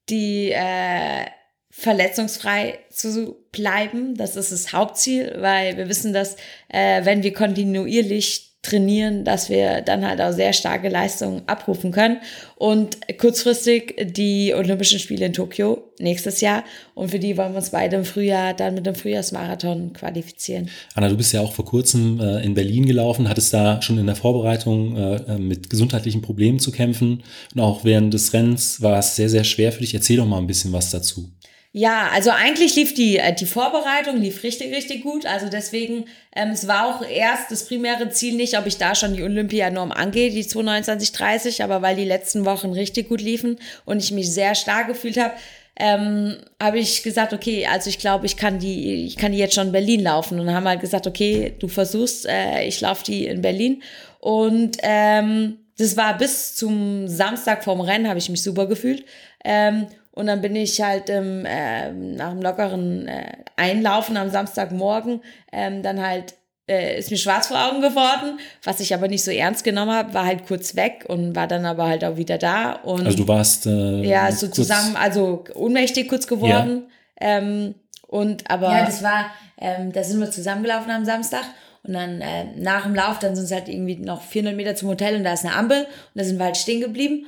[0.08, 1.26] Die äh,
[1.70, 6.36] verletzungsfrei zu bleiben, das ist das Hauptziel, weil wir wissen, dass
[6.68, 12.18] äh, wenn wir kontinuierlich trainieren, dass wir dann halt auch sehr starke Leistungen abrufen können.
[12.56, 16.64] Und kurzfristig die Olympischen Spiele in Tokio nächstes Jahr.
[16.94, 20.68] Und für die wollen wir uns beide im Frühjahr dann mit dem Frühjahrsmarathon qualifizieren.
[20.94, 24.06] Anna, du bist ja auch vor kurzem äh, in Berlin gelaufen, hattest da schon in
[24.06, 27.22] der Vorbereitung äh, äh, mit gesundheitlichen Problemen zu kämpfen.
[27.54, 29.94] Und auch während des Rennens war es sehr, sehr schwer für dich.
[29.94, 31.30] Erzähl doch mal ein bisschen was dazu.
[31.72, 35.24] Ja, also eigentlich lief die, äh, die Vorbereitung lief richtig, richtig gut.
[35.24, 39.14] Also deswegen, ähm, es war auch erst das primäre Ziel nicht, ob ich da schon
[39.14, 44.10] die Olympianorm angehe, die 229,30, aber weil die letzten Wochen richtig gut liefen und ich
[44.10, 45.34] mich sehr stark gefühlt habe,
[45.76, 49.54] ähm, habe ich gesagt, okay, also ich glaube, ich kann die, ich kann die jetzt
[49.54, 50.40] schon in Berlin laufen.
[50.40, 53.82] Und haben halt gesagt, okay, du versuchst, äh, ich laufe die in Berlin.
[54.18, 59.04] Und ähm, das war bis zum Samstag vorm Rennen, habe ich mich super gefühlt.
[59.44, 59.86] Ähm,
[60.20, 65.82] und dann bin ich halt ähm, äh, nach einem lockeren äh, Einlaufen am Samstagmorgen ähm,
[65.82, 66.34] dann halt
[66.68, 70.12] äh, ist mir schwarz vor Augen geworden, was ich aber nicht so ernst genommen habe,
[70.12, 72.72] war halt kurz weg und war dann aber halt auch wieder da.
[72.72, 76.84] Und also du warst äh, ja sozusagen also ohnmächtig kurz geworden.
[77.18, 77.38] Ja.
[77.38, 77.74] Ähm,
[78.06, 81.44] und aber ja, das war, ähm, da sind wir zusammengelaufen am Samstag
[81.82, 84.90] und dann äh, nach dem Lauf, dann sind es halt irgendwie noch 400 Meter zum
[84.90, 87.24] Hotel und da ist eine Ampel und da sind wir halt stehen geblieben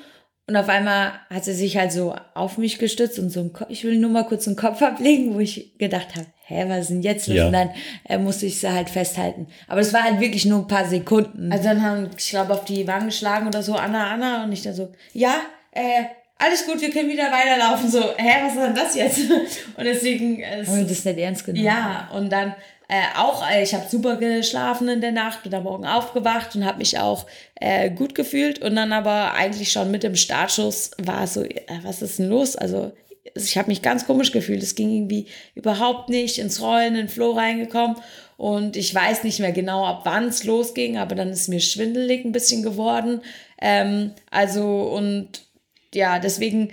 [0.49, 3.69] und auf einmal hat sie sich halt so auf mich gestützt und so, im Kopf,
[3.71, 6.91] ich will nur mal kurz den Kopf ablegen, wo ich gedacht habe, hä, was ist
[6.91, 7.37] denn jetzt los?
[7.37, 7.47] Ja.
[7.47, 7.71] Und dann
[8.09, 9.47] äh, musste ich sie halt festhalten.
[9.69, 11.53] Aber es war halt wirklich nur ein paar Sekunden.
[11.53, 14.45] Also dann haben, ich glaube, auf die Wangen geschlagen oder so, Anna, Anna.
[14.45, 15.37] Und ich dann so, ja,
[15.71, 16.05] äh,
[16.39, 17.89] alles gut, wir können wieder weiterlaufen.
[17.89, 19.31] So, hä, was ist denn das jetzt?
[19.77, 20.41] Und deswegen.
[20.41, 21.65] Äh, Haben wir das nicht ernst genommen?
[21.65, 22.55] Ja, und dann
[22.93, 26.67] äh, auch, äh, ich habe super geschlafen in der Nacht, bin am Morgen aufgewacht und
[26.67, 27.25] habe mich auch
[27.55, 28.59] äh, gut gefühlt.
[28.59, 32.29] Und dann aber eigentlich schon mit dem Startschuss war es so, äh, was ist denn
[32.29, 32.55] los?
[32.55, 32.93] Also
[33.35, 34.63] ich habe mich ganz komisch gefühlt.
[34.63, 37.97] Es ging irgendwie überhaupt nicht ins Rollen, in den Flow reingekommen.
[38.37, 42.27] Und ich weiß nicht mehr genau, ab wann es losging, aber dann ist mir schwindelig
[42.27, 43.23] ein bisschen geworden.
[43.59, 45.47] Ähm, also und
[45.95, 46.73] ja, deswegen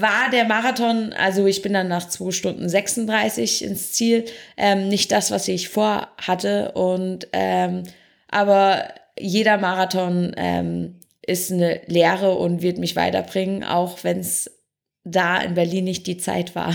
[0.00, 4.24] war der Marathon, also ich bin dann nach 2 Stunden 36 ins Ziel,
[4.56, 6.72] ähm, nicht das, was ich vorhatte.
[6.72, 7.84] Und ähm,
[8.28, 8.88] aber
[9.18, 14.50] jeder Marathon ähm, ist eine Lehre und wird mich weiterbringen, auch wenn es
[15.04, 16.74] da in Berlin nicht die Zeit war.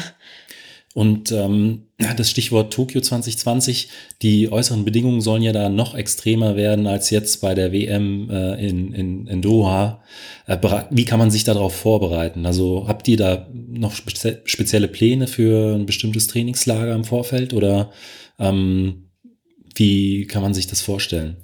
[0.93, 1.87] Und ähm,
[2.17, 3.89] das Stichwort Tokio 2020,
[4.21, 8.55] die äußeren Bedingungen sollen ja da noch extremer werden als jetzt bei der WM äh,
[8.55, 10.03] in, in, in Doha.
[10.47, 10.57] Äh,
[10.89, 12.45] wie kann man sich darauf vorbereiten?
[12.45, 17.91] Also habt ihr da noch spezi spezielle Pläne für ein bestimmtes Trainingslager im Vorfeld oder
[18.37, 19.11] ähm,
[19.75, 21.37] wie kann man sich das vorstellen?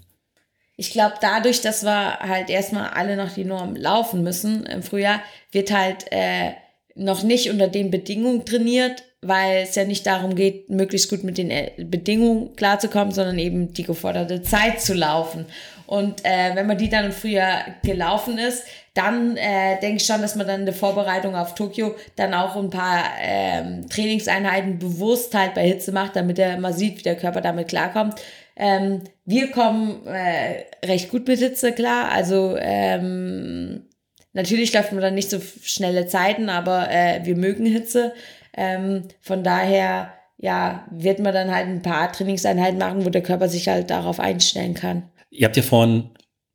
[0.76, 5.22] Ich glaube, dadurch, dass wir halt erstmal alle nach die Norm laufen müssen im Frühjahr,
[5.52, 6.52] wird halt äh,
[6.96, 11.38] noch nicht unter den Bedingungen trainiert, weil es ja nicht darum geht, möglichst gut mit
[11.38, 15.46] den äh, Bedingungen klarzukommen, sondern eben die geforderte Zeit zu laufen.
[15.88, 18.64] Und äh, wenn man die dann früher gelaufen ist,
[18.94, 22.56] dann äh, denke ich schon, dass man dann in der Vorbereitung auf Tokio dann auch
[22.56, 27.16] ein paar ähm, Trainingseinheiten bewusst halt bei Hitze macht, damit er mal sieht, wie der
[27.16, 28.20] Körper damit klarkommt.
[28.56, 32.12] Ähm, wir kommen äh, recht gut mit Hitze klar.
[32.12, 33.86] Also ähm,
[34.34, 38.14] natürlich läuft man dann nicht so schnelle Zeiten, aber äh, wir mögen Hitze.
[38.58, 43.50] Ähm, von daher ja, wird man dann halt ein paar Trainingseinheiten machen, wo der Körper
[43.50, 45.04] sich halt darauf einstellen kann.
[45.30, 46.10] Ihr habt ja vorhin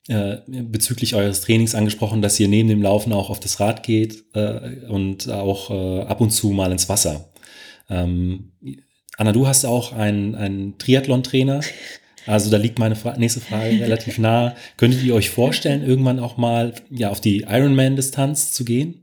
[0.09, 4.24] äh, bezüglich eures Trainings angesprochen, dass ihr neben dem Laufen auch auf das Rad geht
[4.34, 7.32] äh, und auch äh, ab und zu mal ins Wasser.
[7.88, 8.53] Ähm,
[9.16, 11.61] Anna, du hast auch einen, einen Triathlon-Trainer.
[12.26, 14.55] Also da liegt meine Fra nächste Frage relativ nah.
[14.76, 19.01] Könntet ihr euch vorstellen, irgendwann auch mal ja, auf die Ironman-Distanz zu gehen?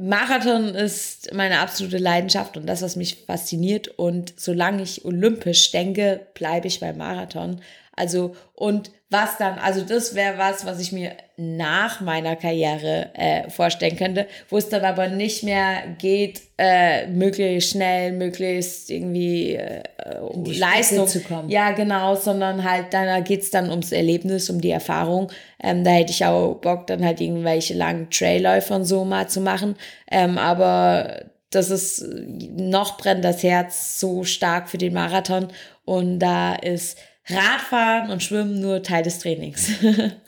[0.00, 3.88] Marathon ist meine absolute Leidenschaft und das, was mich fasziniert.
[3.88, 7.60] Und solange ich olympisch denke, bleibe ich beim Marathon.
[7.96, 13.48] Also, und was dann, also das wäre was, was ich mir nach meiner Karriere äh,
[13.48, 19.82] vorstellen könnte, wo es dann aber nicht mehr geht, äh, möglichst schnell, möglichst irgendwie äh,
[20.20, 21.48] um Leistung zu kommen.
[21.48, 25.32] Ja, genau, sondern halt, dann geht's dann ums Erlebnis, um die Erfahrung.
[25.62, 29.40] Ähm, da hätte ich auch Bock, dann halt irgendwelche langen Trailläufe und so mal zu
[29.40, 29.76] machen.
[30.10, 32.04] Ähm, aber das ist,
[32.56, 35.48] noch brennt das Herz so stark für den Marathon
[35.86, 36.98] und da ist
[37.28, 39.70] Radfahren und Schwimmen nur Teil des Trainings.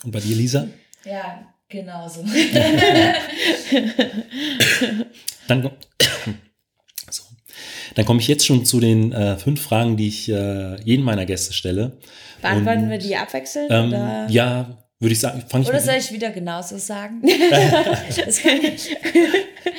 [0.04, 0.68] Und bei dir, Lisa?
[1.04, 2.22] Ja, genauso.
[5.48, 5.62] Dann,
[7.10, 7.22] so.
[7.94, 11.24] Dann komme ich jetzt schon zu den äh, fünf Fragen, die ich äh, jedem meiner
[11.24, 11.98] Gäste stelle.
[12.42, 13.70] Beantworten wir die abwechselnd?
[13.70, 14.26] Ähm, oder?
[14.28, 15.42] ja, würde ich sagen.
[15.48, 17.22] Fang ich Oder soll ich wieder genauso sagen?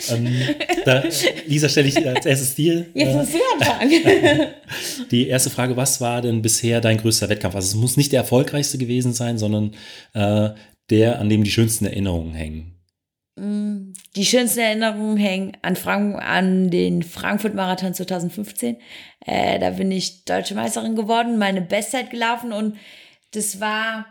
[0.10, 0.42] ähm,
[0.84, 1.04] da,
[1.48, 2.88] Lisa, stelle ich als erstes dir.
[2.94, 3.92] Jetzt musst du anfangen.
[5.12, 7.56] die erste Frage, was war denn bisher dein größter Wettkampf?
[7.56, 9.76] Also es muss nicht der erfolgreichste gewesen sein, sondern
[10.14, 10.50] äh,
[10.90, 12.82] der, an dem die schönsten Erinnerungen hängen.
[13.38, 18.78] Die schönsten Erinnerungen hängen an, Frank an den Frankfurt-Marathon 2015.
[19.26, 22.76] Äh, da bin ich deutsche Meisterin geworden, meine Bestzeit gelaufen und
[23.32, 24.06] das war,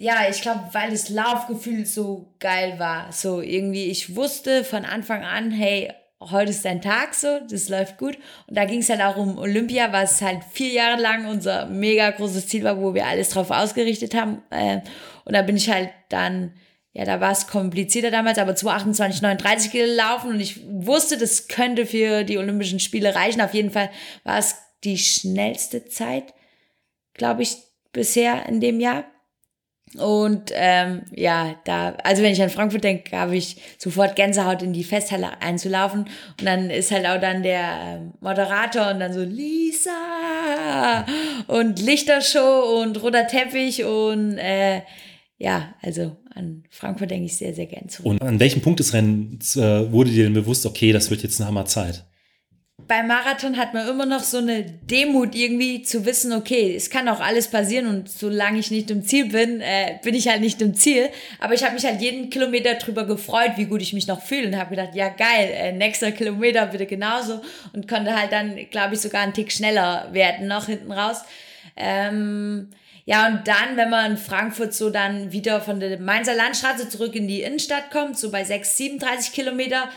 [0.00, 3.12] ja, ich glaube, weil das Laufgefühl so geil war.
[3.12, 7.98] So irgendwie, ich wusste von Anfang an, hey, heute ist dein Tag so, das läuft
[7.98, 8.16] gut.
[8.46, 12.10] Und da ging es halt auch um Olympia, was halt vier Jahre lang unser mega
[12.12, 14.42] großes Ziel war, wo wir alles drauf ausgerichtet haben.
[14.48, 14.80] Äh,
[15.26, 16.54] und da bin ich halt dann,
[16.94, 21.84] ja, da war es komplizierter damals, aber 228, 39 gelaufen und ich wusste, das könnte
[21.84, 23.42] für die Olympischen Spiele reichen.
[23.42, 23.90] Auf jeden Fall
[24.24, 26.32] war es die schnellste Zeit,
[27.12, 27.58] glaube ich,
[27.92, 29.04] bisher in dem Jahr.
[29.98, 34.72] Und ähm, ja, da, also wenn ich an Frankfurt denke, habe ich sofort Gänsehaut in
[34.72, 36.02] die Festhalle einzulaufen.
[36.38, 41.04] Und dann ist halt auch dann der ähm, Moderator und dann so Lisa
[41.48, 44.82] und Lichtershow und roter Teppich und äh,
[45.38, 48.12] ja, also an Frankfurt denke ich sehr, sehr gern zurück.
[48.12, 51.40] Und an welchem Punkt des Rennens äh, wurde dir denn bewusst, okay, das wird jetzt
[51.40, 52.04] eine Hammerzeit?
[52.86, 57.08] Beim Marathon hat man immer noch so eine Demut irgendwie zu wissen, okay, es kann
[57.08, 60.60] auch alles passieren und solange ich nicht im Ziel bin, äh, bin ich halt nicht
[60.62, 61.08] im Ziel.
[61.38, 64.48] Aber ich habe mich halt jeden Kilometer drüber gefreut, wie gut ich mich noch fühle
[64.48, 67.40] und habe gedacht, ja geil, äh, nächster Kilometer bitte genauso
[67.72, 71.22] und konnte halt dann, glaube ich, sogar einen Tick schneller werden noch hinten raus.
[71.76, 72.68] Ähm,
[73.06, 77.16] ja, und dann, wenn man in Frankfurt so dann wieder von der Mainzer Landstraße zurück
[77.16, 79.88] in die Innenstadt kommt, so bei 6, 37 Kilometer,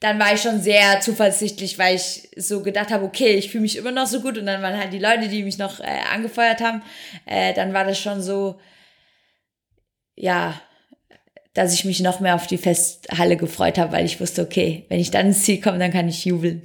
[0.00, 3.76] dann war ich schon sehr zuversichtlich, weil ich so gedacht habe, okay, ich fühle mich
[3.76, 6.60] immer noch so gut und dann waren halt die Leute, die mich noch äh, angefeuert
[6.60, 6.82] haben,
[7.26, 8.60] äh, dann war das schon so,
[10.14, 10.60] ja,
[11.54, 15.00] dass ich mich noch mehr auf die Festhalle gefreut habe, weil ich wusste, okay, wenn
[15.00, 16.62] ich dann ins Ziel komme, dann kann ich jubeln.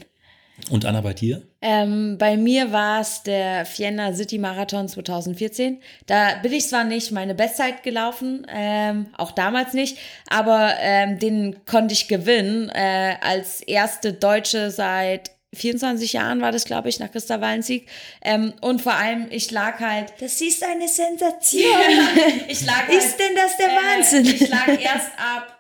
[0.70, 1.42] Und Anna, bei dir?
[1.66, 5.82] Ähm, bei mir war es der Vienna City Marathon 2014.
[6.08, 9.98] Da bin ich zwar nicht meine Bestzeit gelaufen, ähm, auch damals nicht,
[10.30, 16.66] aber ähm, den konnte ich gewinnen äh, als erste Deutsche seit 24 Jahren war das,
[16.66, 17.88] glaube ich, nach Christa Wallensieg.
[18.22, 20.12] Ähm, und vor allem, ich lag halt.
[20.20, 21.62] Das ist eine Sensation.
[22.50, 24.26] ich lag halt, ist denn das der Wahnsinn?
[24.26, 25.60] Äh, ich lag erst ab,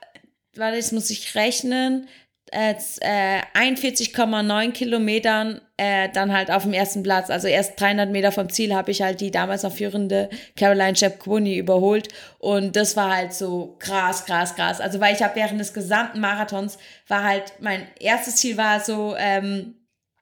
[0.55, 2.09] warte, jetzt muss ich rechnen,
[2.51, 7.29] äh, äh, 41,9 Kilometern äh, dann halt auf dem ersten Platz.
[7.29, 11.57] Also erst 300 Meter vom Ziel habe ich halt die damals noch führende Caroline Shepkwoni
[11.57, 12.09] überholt.
[12.39, 14.79] Und das war halt so krass, krass, krass.
[14.79, 19.15] Also weil ich habe während des gesamten Marathons war halt, mein erstes Ziel war so,
[19.17, 19.75] ähm,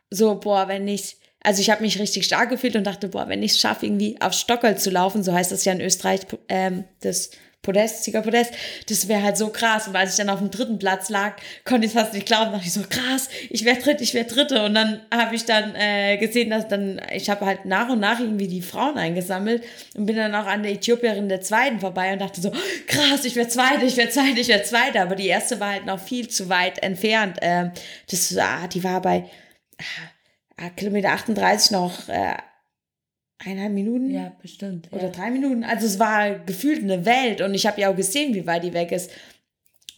[0.09, 3.43] so, boah, wenn ich, also ich habe mich richtig stark gefühlt und dachte, boah, wenn
[3.43, 6.85] ich es schaffe, irgendwie auf Stockholm zu laufen, so heißt das ja in Österreich, ähm,
[7.01, 7.31] das
[7.61, 8.53] Podest, Siegerpodest,
[8.89, 9.87] das wäre halt so krass.
[9.87, 12.51] Und als ich dann auf dem dritten Platz lag, konnte ich es fast nicht glauben.
[12.51, 14.63] dachte ich so, krass, ich werde dritt, ich werde dritte.
[14.65, 18.19] Und dann habe ich dann äh, gesehen, dass dann, ich habe halt nach und nach
[18.19, 19.63] irgendwie die Frauen eingesammelt
[19.95, 22.51] und bin dann auch an der Äthiopierin der zweiten vorbei und dachte so,
[22.87, 24.99] krass, ich werde zweite, ich werde zweite, ich werde zweite.
[24.99, 27.37] Aber die erste war halt noch viel zu weit entfernt.
[27.41, 27.71] Ähm,
[28.09, 29.25] das, ah, die war bei
[30.57, 32.33] ah, Kilometer 38 noch äh,
[33.45, 34.11] eineinhalb Minuten.
[34.11, 34.87] Ja, bestimmt.
[34.91, 35.09] Oder ja.
[35.09, 35.63] drei Minuten.
[35.63, 38.73] Also es war gefühlt eine Welt und ich habe ja auch gesehen, wie weit die
[38.73, 39.11] weg ist.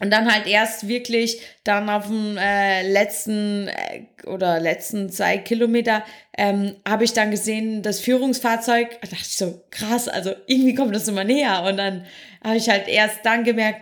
[0.02, 6.04] Und dann halt erst wirklich dann auf dem äh, letzten äh, oder letzten zwei Kilometer
[6.38, 10.96] ähm, habe ich dann gesehen, das Führungsfahrzeug, da dachte ich so, krass, also irgendwie kommt
[10.96, 11.64] das immer näher.
[11.64, 12.06] Und dann
[12.44, 13.82] habe ich halt erst dann gemerkt,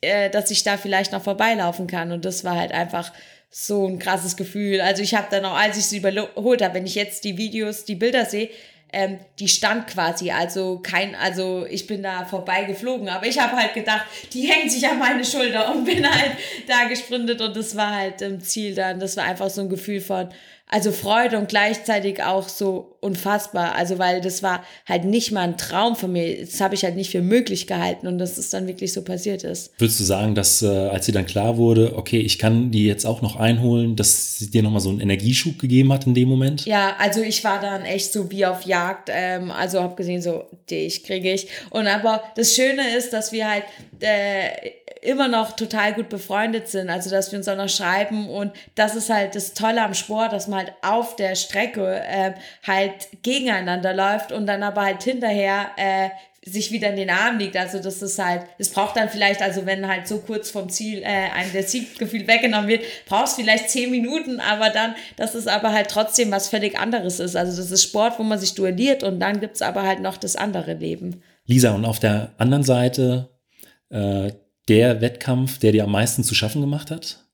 [0.00, 2.12] äh, dass ich da vielleicht noch vorbeilaufen kann.
[2.12, 3.12] Und das war halt einfach
[3.50, 4.80] so ein krasses Gefühl.
[4.80, 7.84] Also ich habe dann auch, als ich sie überholt habe, wenn ich jetzt die Videos,
[7.84, 8.48] die Bilder sehe,
[8.92, 13.56] ähm, die stand quasi, also kein, also ich bin da vorbei geflogen, aber ich habe
[13.56, 16.32] halt gedacht, die hängt sich an meine Schulter und bin halt
[16.68, 20.00] da gesprintet und das war halt im Ziel dann, das war einfach so ein Gefühl
[20.00, 20.28] von,
[20.72, 23.74] also Freude und gleichzeitig auch so unfassbar.
[23.74, 26.40] Also weil das war halt nicht mal ein Traum von mir.
[26.40, 29.44] Das habe ich halt nicht für möglich gehalten und dass es dann wirklich so passiert
[29.44, 29.72] ist.
[29.78, 33.04] Würdest du sagen, dass äh, als dir dann klar wurde, okay, ich kann die jetzt
[33.04, 36.64] auch noch einholen, dass sie dir nochmal so einen Energieschub gegeben hat in dem Moment?
[36.64, 39.10] Ja, also ich war dann echt so wie auf Jagd.
[39.12, 41.48] Ähm, also habe gesehen, so dich kriege ich.
[41.68, 43.64] Und aber das Schöne ist, dass wir halt
[44.02, 44.72] äh,
[45.02, 46.88] immer noch total gut befreundet sind.
[46.88, 50.32] Also dass wir uns auch noch schreiben und das ist halt das Tolle am Sport,
[50.32, 52.32] dass man halt auf der Strecke äh,
[52.66, 56.10] halt gegeneinander läuft und dann aber halt hinterher äh,
[56.44, 57.56] sich wieder in den Arm liegt.
[57.56, 61.02] Also das ist halt, es braucht dann vielleicht, also wenn halt so kurz vom Ziel
[61.02, 65.72] äh, einem der Sieggefühl weggenommen wird, brauchst vielleicht zehn Minuten, aber dann, dass es aber
[65.72, 67.36] halt trotzdem was völlig anderes ist.
[67.36, 70.34] Also das ist Sport, wo man sich duelliert und dann gibt's aber halt noch das
[70.34, 71.22] andere Leben.
[71.46, 73.31] Lisa, und auf der anderen Seite
[73.92, 74.32] äh,
[74.68, 77.24] der Wettkampf, der dir am meisten zu schaffen gemacht hat?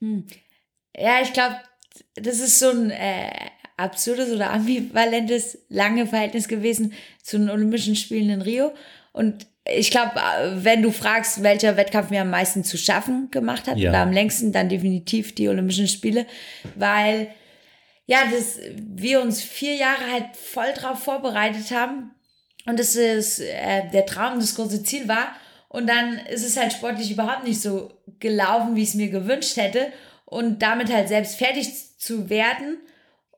[0.00, 0.26] Hm.
[0.96, 1.56] Ja, ich glaube,
[2.14, 3.30] das ist so ein äh,
[3.76, 6.92] absurdes oder ambivalentes, lange Verhältnis gewesen
[7.22, 8.72] zu den Olympischen Spielen in Rio.
[9.12, 10.12] Und ich glaube,
[10.56, 13.90] wenn du fragst, welcher Wettkampf mir am meisten zu schaffen gemacht hat, Ja.
[13.90, 16.26] oder am längsten, dann definitiv die Olympischen Spiele,
[16.74, 17.28] weil
[18.06, 22.10] ja, das, wir uns vier Jahre halt voll drauf vorbereitet haben
[22.68, 25.34] und das ist äh, der Traum, das große Ziel war.
[25.70, 27.90] Und dann ist es halt sportlich überhaupt nicht so
[28.20, 29.90] gelaufen, wie ich es mir gewünscht hätte.
[30.26, 32.76] Und damit halt selbst fertig zu werden.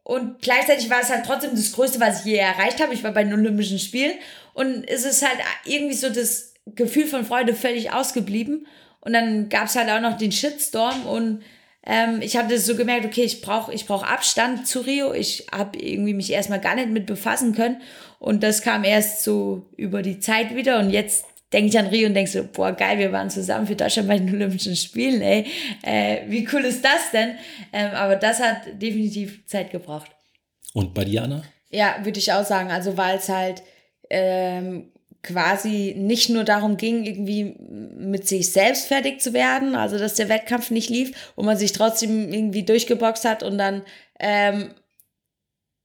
[0.02, 2.92] Und gleichzeitig war es halt trotzdem das Größte, was ich je erreicht habe.
[2.92, 4.14] Ich war bei den Olympischen Spielen.
[4.52, 8.66] Und es ist halt irgendwie so das Gefühl von Freude völlig ausgeblieben.
[9.00, 11.06] Und dann gab es halt auch noch den Shitstorm.
[11.06, 11.44] Und
[11.86, 15.12] ähm, ich hatte so gemerkt, okay, ich brauche ich brauch Abstand zu Rio.
[15.12, 17.80] Ich habe irgendwie mich erstmal gar nicht mit befassen können.
[18.20, 20.78] Und das kam erst so über die Zeit wieder.
[20.78, 23.74] Und jetzt denke ich an Rio und denke so, boah, geil, wir waren zusammen für
[23.74, 25.46] Deutschland bei den Olympischen Spielen, ey.
[25.82, 27.36] Äh, wie cool ist das denn?
[27.72, 30.10] Ähm, aber das hat definitiv Zeit gebraucht.
[30.74, 31.42] Und bei dir, Anna?
[31.70, 32.70] Ja, würde ich auch sagen.
[32.70, 33.62] Also weil es halt
[34.10, 34.92] ähm,
[35.22, 37.56] quasi nicht nur darum ging, irgendwie
[37.96, 41.72] mit sich selbst fertig zu werden, also dass der Wettkampf nicht lief und man sich
[41.72, 43.82] trotzdem irgendwie durchgeboxt hat und dann
[44.18, 44.74] ähm,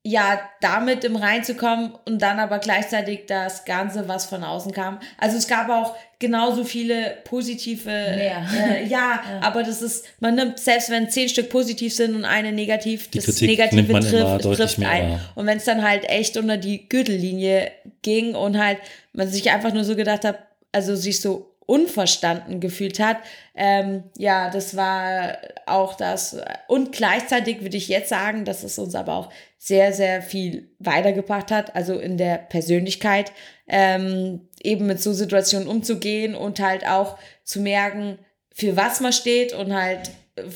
[0.08, 4.99] ja damit im reinzukommen und dann aber gleichzeitig das Ganze, was von außen kam.
[5.18, 8.45] Also es gab auch genauso viele positive, Mehr.
[8.56, 12.51] äh, ja, aber das ist, man nimmt, selbst wenn zehn Stück positiv sind und eine
[12.51, 15.10] negativ, Die das Kritik Negative nimmt man immer trifft, deutlich trifft mehr ein.
[15.10, 15.20] wahr.
[15.34, 17.72] Und wenn es dann halt echt unter die Gürtellinie
[18.03, 18.78] ging und halt
[19.14, 20.38] man sich einfach nur so gedacht hat,
[20.72, 23.18] also sich so unverstanden gefühlt hat,
[23.55, 26.38] ähm, ja, das war auch das.
[26.68, 31.51] Und gleichzeitig würde ich jetzt sagen, dass es uns aber auch sehr, sehr viel weitergebracht
[31.51, 33.32] hat, also in der Persönlichkeit,
[33.68, 38.20] ähm, eben mit so Situationen umzugehen und halt auch zu merken,
[38.53, 40.11] für was man steht und halt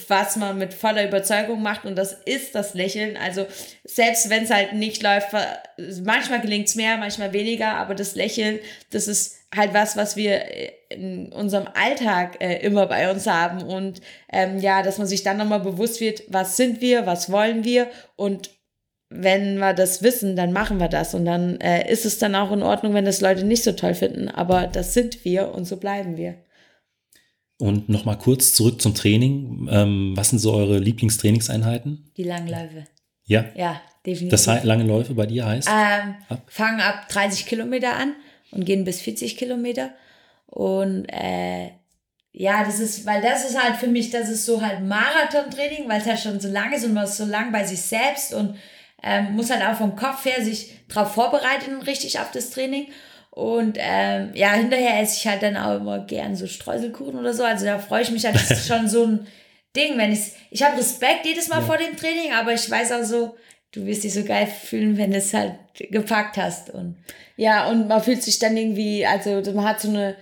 [0.07, 3.15] was man mit voller Überzeugung macht und das ist das Lächeln.
[3.15, 3.47] Also
[3.85, 5.29] selbst wenn es halt nicht läuft,
[6.03, 8.59] manchmal gelingt es mehr, manchmal weniger, aber das Lächeln,
[8.91, 10.41] das ist halt was, was wir
[10.89, 15.37] in unserem Alltag äh, immer bei uns haben und ähm, ja, dass man sich dann
[15.37, 18.51] nochmal bewusst wird, was sind wir, was wollen wir und
[19.11, 22.51] wenn wir das wissen, dann machen wir das und dann äh, ist es dann auch
[22.51, 25.77] in Ordnung, wenn das Leute nicht so toll finden, aber das sind wir und so
[25.77, 26.35] bleiben wir.
[27.57, 29.67] Und nochmal kurz zurück zum Training.
[29.69, 32.09] Ähm, was sind so eure Lieblingstrainingseinheiten?
[32.15, 32.85] Die Langläufe.
[33.25, 34.29] Ja, Ja, definitiv.
[34.45, 35.67] das lange Läufe bei dir heißt?
[35.67, 36.43] Ähm, Ab?
[36.47, 38.15] fangen ab 30 Kilometer an
[38.51, 39.91] und gehen bis 40 Kilometer.
[40.47, 41.71] Und äh,
[42.31, 46.01] ja, das ist, weil das ist halt für mich, das ist so halt Marathontraining, weil
[46.01, 48.57] es halt schon so lang ist und man ist so lang bei sich selbst und
[49.03, 52.87] ähm, muss halt auch vom Kopf her sich darauf vorbereiten, richtig auf das Training.
[53.31, 57.43] Und ähm, ja, hinterher esse ich halt dann auch immer gern so Streuselkuchen oder so.
[57.43, 59.27] Also da freue ich mich halt, das ist schon so ein
[59.75, 63.03] Ding, wenn ich, ich habe Respekt jedes Mal vor dem Training, aber ich weiß auch
[63.03, 63.37] so,
[63.71, 66.69] du wirst dich so geil fühlen, wenn du es halt gepackt hast.
[66.69, 66.97] Und
[67.37, 70.15] Ja, und man fühlt sich dann irgendwie, also man hat so eine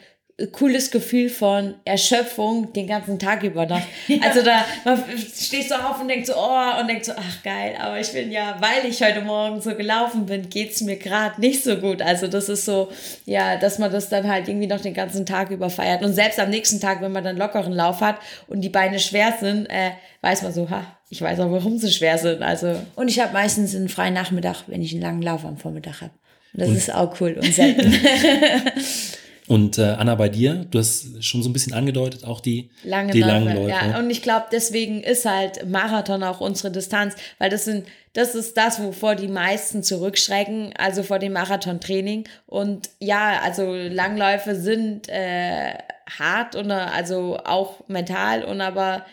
[0.52, 3.82] cooles Gefühl von Erschöpfung den ganzen Tag über noch.
[4.22, 5.04] Also da man
[5.36, 8.32] stehst du auf und denkst so, oh, und denkst so, ach geil, aber ich bin
[8.32, 12.04] ja, weil ich heute Morgen so gelaufen bin, geht's mir gerade nicht so gut.
[12.04, 12.92] Also das ist so,
[13.26, 16.04] ja, dass man das dann halt irgendwie noch den ganzen Tag über feiert.
[16.04, 18.18] Und selbst am nächsten Tag, wenn man dann lockeren Lauf hat
[18.48, 21.92] und die Beine schwer sind, äh, weiß man so, ha, ich weiß auch, warum sie
[21.92, 22.44] schwer sind.
[22.44, 26.02] Also und ich habe meistens einen freien Nachmittag, wenn ich einen langen Lauf am Vormittag
[26.02, 26.14] habe.
[26.54, 27.92] Und das und ist auch cool und selten.
[29.48, 33.14] Und äh, Anna, bei dir, du hast schon so ein bisschen angedeutet, auch die, Lange
[33.14, 33.70] die langen Läufe.
[33.70, 38.36] Ja, und ich glaube, deswegen ist halt Marathon auch unsere Distanz, weil das sind, das
[38.36, 42.26] ist das, wovor die meisten zurückschrecken, also vor dem Marathontraining.
[42.46, 45.76] Und ja, also Langläufe sind äh,
[46.20, 49.06] hart und also auch mental und aber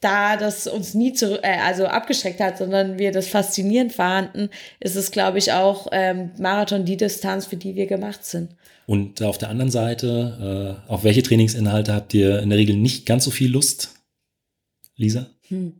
[0.00, 4.96] da das uns nie zu, äh, also abgeschreckt hat, sondern wir das faszinierend fanden, ist
[4.96, 8.50] es, glaube ich, auch ähm, Marathon die Distanz, für die wir gemacht sind.
[8.88, 13.04] Und auf der anderen Seite, äh, auf welche Trainingsinhalte habt ihr in der Regel nicht
[13.04, 13.90] ganz so viel Lust,
[14.96, 15.26] Lisa?
[15.48, 15.78] Hm.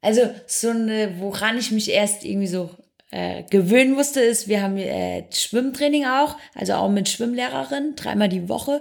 [0.00, 2.70] Also so eine, woran ich mich erst irgendwie so
[3.10, 8.48] äh, gewöhnen musste, ist, wir haben äh, Schwimmtraining auch, also auch mit Schwimmlehrerin, dreimal die
[8.48, 8.80] Woche.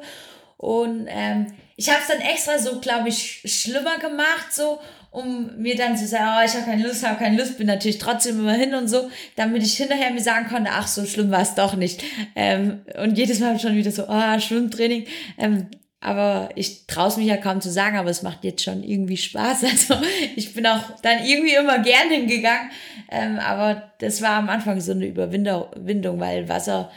[0.57, 4.77] Und ähm, ich habe es dann extra so, glaube ich, schlimmer gemacht, so
[5.15, 7.99] um mir dann zu sagen, oh, ich habe keine Lust, habe keine Lust, bin natürlich
[7.99, 11.41] trotzdem immer hin und so, damit ich hinterher mir sagen konnte, ach, so schlimm war
[11.41, 12.03] es doch nicht.
[12.35, 15.05] Ähm, und jedes Mal schon wieder so, oh, Schwimmtraining.
[15.37, 15.67] Ähm,
[16.01, 19.17] aber ich traue es mich ja kaum zu sagen, aber es macht jetzt schon irgendwie
[19.17, 19.63] Spaß.
[19.63, 19.95] Also
[20.35, 22.69] ich bin auch dann irgendwie immer gern hingegangen.
[23.09, 26.91] Ähm, aber das war am Anfang so eine Überwindung, weil Wasser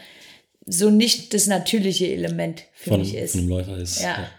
[0.66, 3.32] so nicht das natürliche Element für von, mich ist.
[3.32, 4.02] Von dem Läufer ist.
[4.02, 4.08] Ja.
[4.08, 4.30] ja.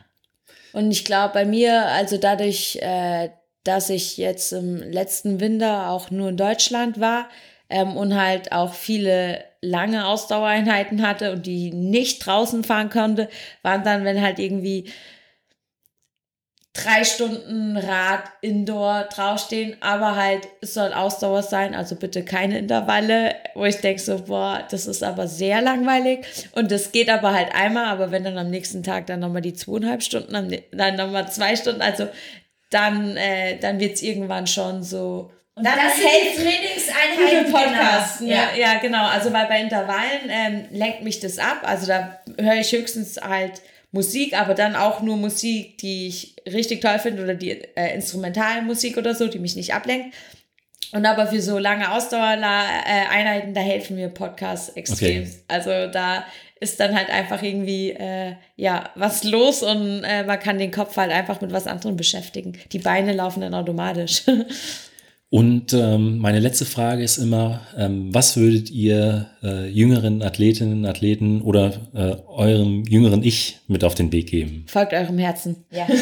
[0.74, 3.30] Und ich glaube, bei mir, also dadurch, äh,
[3.70, 7.30] dass ich jetzt im letzten Winter auch nur in Deutschland war
[7.70, 13.30] ähm, und halt auch viele lange Ausdauereinheiten hatte und die nicht draußen fahren konnte,
[13.62, 14.92] waren dann, wenn halt irgendwie
[16.74, 23.36] drei Stunden Rad indoor draufstehen, aber halt, es soll Ausdauer sein, also bitte keine Intervalle,
[23.54, 26.26] wo ich denke so, boah, das ist aber sehr langweilig.
[26.54, 29.54] Und das geht aber halt einmal, aber wenn dann am nächsten Tag dann nochmal die
[29.54, 32.08] zweieinhalb Stunden, dann nochmal zwei Stunden, also
[32.70, 35.32] dann, äh, dann wird es irgendwann schon so.
[35.56, 38.20] Und dann das hält Trainingseinheiten Podcast.
[38.20, 38.32] Genau.
[38.32, 38.56] Ja.
[38.56, 39.06] ja, genau.
[39.08, 41.62] Also weil bei Intervallen ähm, lenkt mich das ab.
[41.64, 43.62] Also da höre ich höchstens halt
[43.92, 48.98] Musik, aber dann auch nur Musik, die ich richtig toll finde oder die äh, Instrumentalmusik
[48.98, 50.16] oder so, die mich nicht ablenkt.
[50.92, 55.24] Und aber für so lange Ausdauereinheiten, da helfen mir Podcasts extrem.
[55.24, 55.32] Okay.
[55.48, 56.26] Also da
[56.60, 60.98] ist dann halt einfach irgendwie äh, ja was los und äh, man kann den Kopf
[60.98, 62.58] halt einfach mit was anderem beschäftigen.
[62.72, 64.24] Die Beine laufen dann automatisch.
[65.32, 71.42] Und ähm, meine letzte Frage ist immer, ähm, was würdet ihr äh, jüngeren Athletinnen, Athleten
[71.42, 74.64] oder äh, eurem jüngeren Ich mit auf den Weg geben?
[74.66, 75.66] Folgt eurem Herzen.
[75.72, 75.86] Ja.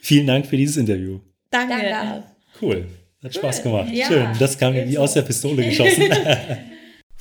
[0.00, 1.18] Vielen Dank für dieses Interview.
[1.50, 1.74] Danke.
[1.74, 2.22] Danke.
[2.62, 2.86] Cool.
[3.24, 3.40] Hat cool.
[3.40, 3.88] Spaß gemacht.
[3.92, 4.28] Ja, Schön.
[4.38, 6.04] Das kam wie aus der Pistole geschossen.